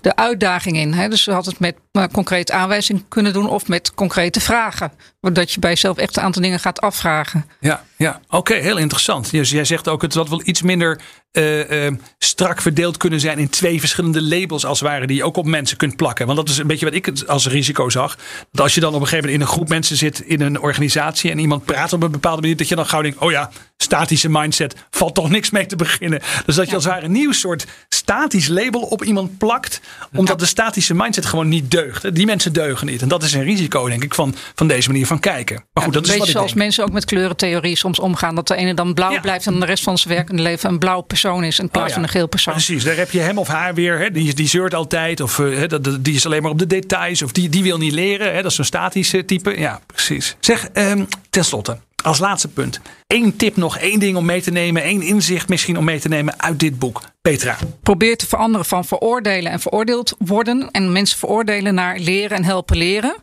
de 0.00 0.16
uitdaging 0.16 0.76
in. 0.76 0.92
Hè? 0.92 1.08
Dus 1.08 1.24
we 1.24 1.32
hadden 1.32 1.52
het 1.52 1.60
met 1.60 1.76
uh, 1.92 2.04
concrete 2.12 2.52
aanwijzingen 2.52 3.08
kunnen 3.08 3.32
doen 3.32 3.48
of 3.48 3.68
met 3.68 3.94
concrete 3.94 4.40
vragen. 4.40 4.92
Zodat 5.20 5.52
je 5.52 5.60
bij 5.60 5.70
jezelf 5.70 5.96
echt 5.96 6.16
een 6.16 6.22
aantal 6.22 6.42
dingen 6.42 6.60
gaat 6.60 6.80
afvragen. 6.80 7.44
Ja, 7.60 7.84
ja. 7.96 8.20
oké, 8.26 8.36
okay, 8.36 8.60
heel 8.60 8.76
interessant. 8.76 9.30
Dus 9.30 9.50
jij 9.50 9.64
zegt 9.64 9.88
ook 9.88 10.02
het 10.02 10.14
wat 10.14 10.28
wel 10.28 10.42
iets 10.44 10.62
minder 10.62 11.00
uh, 11.32 11.70
uh, 11.86 11.92
strak 12.18 12.60
verdeeld 12.60 12.96
kunnen 12.96 13.20
zijn 13.20 13.38
in 13.38 13.48
twee 13.48 13.80
verschillende 13.80 14.22
labels 14.22 14.64
als 14.64 14.80
het 14.80 14.88
ware 14.88 15.06
die 15.06 15.16
je 15.16 15.24
ook 15.24 15.36
op 15.36 15.46
mensen 15.46 15.76
kunt 15.76 15.96
plakken. 15.96 16.26
Want 16.26 16.38
dat 16.38 16.48
is 16.48 16.58
een 16.58 16.66
beetje 16.66 16.84
wat 16.84 16.94
ik 16.94 17.12
als 17.26 17.46
risico 17.46 17.88
zag. 17.90 18.16
Dat 18.52 18.60
als 18.60 18.74
je 18.74 18.80
dan 18.80 18.94
op 18.94 19.00
een 19.00 19.06
gegeven 19.06 19.24
moment 19.24 19.42
in 19.42 19.46
een 19.48 19.54
groep 19.54 19.68
mensen 19.68 19.96
zit 19.96 20.20
in 20.20 20.40
een 20.40 20.60
organisatie 20.60 21.30
en 21.30 21.38
iemand 21.38 21.64
praat 21.64 21.92
op 21.92 22.02
een 22.02 22.10
bepaalde 22.10 22.40
manier, 22.40 22.56
dat 22.56 22.68
je 22.68 22.74
dan 22.74 22.86
gauw 22.86 23.02
denkt, 23.02 23.18
oh 23.18 23.30
ja, 23.30 23.50
statische 23.76 24.28
mindset, 24.28 24.74
valt 24.90 25.14
toch 25.14 25.30
niks 25.30 25.50
mee 25.50 25.66
te 25.66 25.76
beginnen. 25.76 26.20
Dus 26.46 26.54
dat 26.54 26.68
je 26.68 26.74
als 26.74 26.84
het 26.84 26.92
ware 26.92 27.04
een 27.04 27.12
nieuw 27.12 27.32
soort 27.32 27.66
statisch 27.88 28.48
label 28.48 28.80
op 28.80 29.04
iemand 29.04 29.38
plakt, 29.38 29.80
omdat 30.16 30.38
de 30.38 30.46
statische 30.46 30.94
mindset 30.94 31.26
gewoon 31.26 31.48
niet 31.48 31.70
deugt. 31.70 32.14
Die 32.14 32.26
mensen 32.26 32.52
deugen 32.52 32.86
niet. 32.86 33.02
En 33.02 33.08
dat 33.08 33.22
is 33.22 33.32
een 33.34 33.42
risico, 33.42 33.88
denk 33.88 34.04
ik, 34.04 34.14
van, 34.14 34.34
van 34.54 34.68
deze 34.68 34.88
manier 34.90 35.06
van 35.06 35.20
kijken. 35.20 35.64
Maar 35.72 35.84
goed, 35.84 35.94
ja, 35.94 36.00
dat 36.00 36.08
is 36.08 36.16
wat 36.16 36.26
ik 36.26 36.32
zoals 36.32 36.46
denk. 36.46 36.58
mensen 36.58 36.84
ook 36.84 36.92
met 36.92 37.04
kleurentheorie 37.04 37.76
soms 37.76 37.98
omgaan. 37.98 38.34
Dat 38.34 38.48
de 38.48 38.56
ene 38.56 38.74
dan 38.74 38.94
blauw 38.94 39.12
Ja. 39.12 39.20
blijft 39.20 39.46
en 39.46 39.60
de 39.60 39.66
rest 39.66 39.82
van 39.82 39.98
zijn 39.98 40.14
werkende 40.14 40.42
leven 40.42 40.70
een 40.70 40.78
blauw 40.78 41.00
persoon 41.00 41.26
is 41.36 41.58
in 41.58 41.70
plaats 41.70 41.82
Oh 41.82 41.88
ja. 41.88 41.94
van 41.94 42.02
een 42.02 42.08
geel 42.08 42.26
persoon. 42.26 42.54
Precies, 42.54 42.84
daar 42.84 42.96
heb 42.96 43.10
je 43.10 43.20
hem 43.20 43.38
of 43.38 43.48
haar 43.48 43.74
weer. 43.74 43.98
Hè, 43.98 44.10
die, 44.10 44.34
die 44.34 44.48
zeurt 44.48 44.74
altijd. 44.74 45.20
Of 45.20 45.42
dat, 45.66 45.98
die 46.00 46.14
is 46.14 46.26
alleen 46.26 46.42
maar 46.42 46.50
op 46.50 46.58
de 46.58 46.66
details. 46.66 47.22
Of 47.22 47.32
die, 47.32 47.48
die 47.48 47.62
wil 47.62 47.78
niet 47.78 47.92
leren. 47.92 48.34
Hè, 48.34 48.42
dat 48.42 48.50
is 48.50 48.58
een 48.58 48.64
statische 48.64 49.24
type. 49.24 49.58
Ja, 49.58 49.80
precies. 49.86 50.36
Zeg, 50.40 50.68
um, 50.74 51.08
tenslotte. 51.30 51.78
Als 52.04 52.18
laatste 52.18 52.48
punt. 52.48 52.80
Eén 53.06 53.36
tip 53.36 53.56
nog. 53.56 53.78
één 53.78 53.98
ding 53.98 54.16
om 54.16 54.24
mee 54.24 54.42
te 54.42 54.50
nemen. 54.50 54.82
één 54.82 55.02
inzicht 55.02 55.48
misschien 55.48 55.78
om 55.78 55.84
mee 55.84 56.00
te 56.00 56.08
nemen 56.08 56.40
uit 56.40 56.60
dit 56.60 56.78
boek. 56.78 57.02
Petra. 57.22 57.56
Probeer 57.82 58.16
te 58.16 58.26
veranderen 58.26 58.66
van 58.66 58.84
veroordelen 58.84 59.52
en 59.52 59.60
veroordeeld 59.60 60.14
worden. 60.18 60.70
En 60.70 60.92
mensen 60.92 61.18
veroordelen 61.18 61.74
naar 61.74 61.98
leren 61.98 62.36
en 62.36 62.44
helpen 62.44 62.76
leren. 62.76 63.16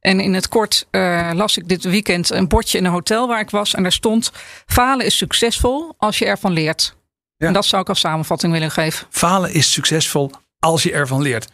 En 0.00 0.20
in 0.20 0.34
het 0.34 0.48
kort 0.48 0.86
uh, 0.90 1.30
las 1.34 1.56
ik 1.56 1.68
dit 1.68 1.84
weekend 1.84 2.30
een 2.30 2.48
bordje 2.48 2.78
in 2.78 2.84
een 2.84 2.90
hotel 2.90 3.28
waar 3.28 3.40
ik 3.40 3.50
was. 3.50 3.74
En 3.74 3.82
daar 3.82 3.92
stond: 3.92 4.32
Falen 4.66 5.06
is 5.06 5.16
succesvol 5.16 5.94
als 5.98 6.18
je 6.18 6.24
ervan 6.26 6.52
leert. 6.52 6.96
Ja. 7.44 7.50
En 7.50 7.56
dat 7.56 7.66
zou 7.66 7.82
ik 7.82 7.88
als 7.88 8.00
samenvatting 8.00 8.52
willen 8.52 8.70
geven. 8.70 9.06
Falen 9.10 9.52
is 9.52 9.72
succesvol 9.72 10.30
als 10.58 10.82
je 10.82 10.92
ervan 10.92 11.22
leert. 11.22 11.48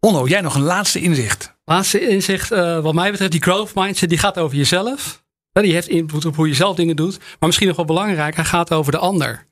Onno, 0.00 0.26
jij 0.26 0.40
nog 0.40 0.54
een 0.54 0.62
laatste 0.62 1.00
inzicht. 1.00 1.54
Laatste 1.64 2.08
inzicht, 2.08 2.52
uh, 2.52 2.80
wat 2.80 2.94
mij 2.94 3.10
betreft, 3.10 3.32
die 3.32 3.42
growth 3.42 3.74
mindset, 3.74 4.08
die 4.08 4.18
gaat 4.18 4.38
over 4.38 4.56
jezelf. 4.56 5.24
Die 5.52 5.72
heeft 5.72 5.88
invloed 5.88 6.24
op 6.24 6.36
hoe 6.36 6.48
je 6.48 6.54
zelf 6.54 6.76
dingen 6.76 6.96
doet. 6.96 7.18
Maar 7.18 7.36
misschien 7.48 7.66
nog 7.66 7.76
wel 7.76 7.84
belangrijk, 7.84 8.36
hij 8.36 8.44
gaat 8.44 8.72
over 8.72 8.92
de 8.92 8.98
ander. 8.98 9.46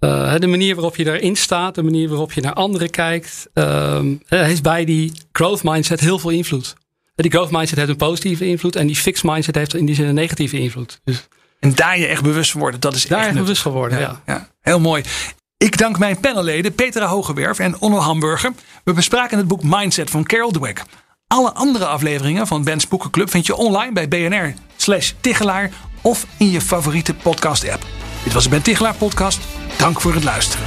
Uh, 0.00 0.34
de 0.38 0.46
manier 0.46 0.74
waarop 0.74 0.96
je 0.96 1.12
erin 1.12 1.36
staat, 1.36 1.74
de 1.74 1.82
manier 1.82 2.08
waarop 2.08 2.32
je 2.32 2.40
naar 2.40 2.52
anderen 2.52 2.90
kijkt, 2.90 3.48
uh, 3.54 4.00
heeft 4.26 4.62
bij 4.62 4.84
die 4.84 5.12
growth 5.32 5.62
mindset 5.62 6.00
heel 6.00 6.18
veel 6.18 6.30
invloed. 6.30 6.74
Die 7.14 7.30
growth 7.30 7.50
mindset 7.50 7.78
heeft 7.78 7.90
een 7.90 7.96
positieve 7.96 8.46
invloed 8.46 8.76
en 8.76 8.86
die 8.86 8.96
fixed 8.96 9.24
mindset 9.24 9.54
heeft 9.54 9.74
in 9.74 9.86
die 9.86 9.94
zin 9.94 10.06
een 10.06 10.14
negatieve 10.14 10.58
invloed. 10.58 11.00
Dus 11.04 11.28
en 11.60 11.74
daar 11.74 11.98
je 11.98 12.06
echt 12.06 12.22
bewust 12.22 12.50
van 12.50 12.60
worden, 12.60 12.80
dat 12.80 12.94
is 12.94 13.06
daar 13.06 13.18
echt 13.18 13.28
echt 13.28 13.38
bewust 13.38 13.62
van 13.62 13.72
worden, 13.72 13.98
ja. 13.98 14.22
ja. 14.26 14.32
ja. 14.34 14.48
Heel 14.66 14.80
mooi. 14.80 15.04
Ik 15.56 15.78
dank 15.78 15.98
mijn 15.98 16.20
panelleden 16.20 16.74
Petra 16.74 17.06
Hogewerf 17.06 17.58
en 17.58 17.80
Onno 17.80 17.98
Hamburger. 17.98 18.52
We 18.84 18.92
bespraken 18.92 19.38
het 19.38 19.48
boek 19.48 19.62
Mindset 19.62 20.10
van 20.10 20.24
Carol 20.24 20.50
Dweck. 20.50 20.82
Alle 21.26 21.52
andere 21.52 21.86
afleveringen 21.86 22.46
van 22.46 22.64
Ben's 22.64 22.88
Boekenclub 22.88 23.30
vind 23.30 23.46
je 23.46 23.56
online 23.56 23.92
bij 23.92 24.08
BNR 24.08 24.54
slash 24.76 25.12
Tichelaar 25.20 25.70
of 26.02 26.26
in 26.38 26.50
je 26.50 26.60
favoriete 26.60 27.14
podcast 27.14 27.70
app. 27.70 27.86
Dit 28.24 28.32
was 28.32 28.44
de 28.44 28.48
Ben 28.48 28.62
Tichelaar 28.62 28.94
podcast. 28.94 29.40
Dank 29.78 30.00
voor 30.00 30.14
het 30.14 30.24
luisteren. 30.24 30.66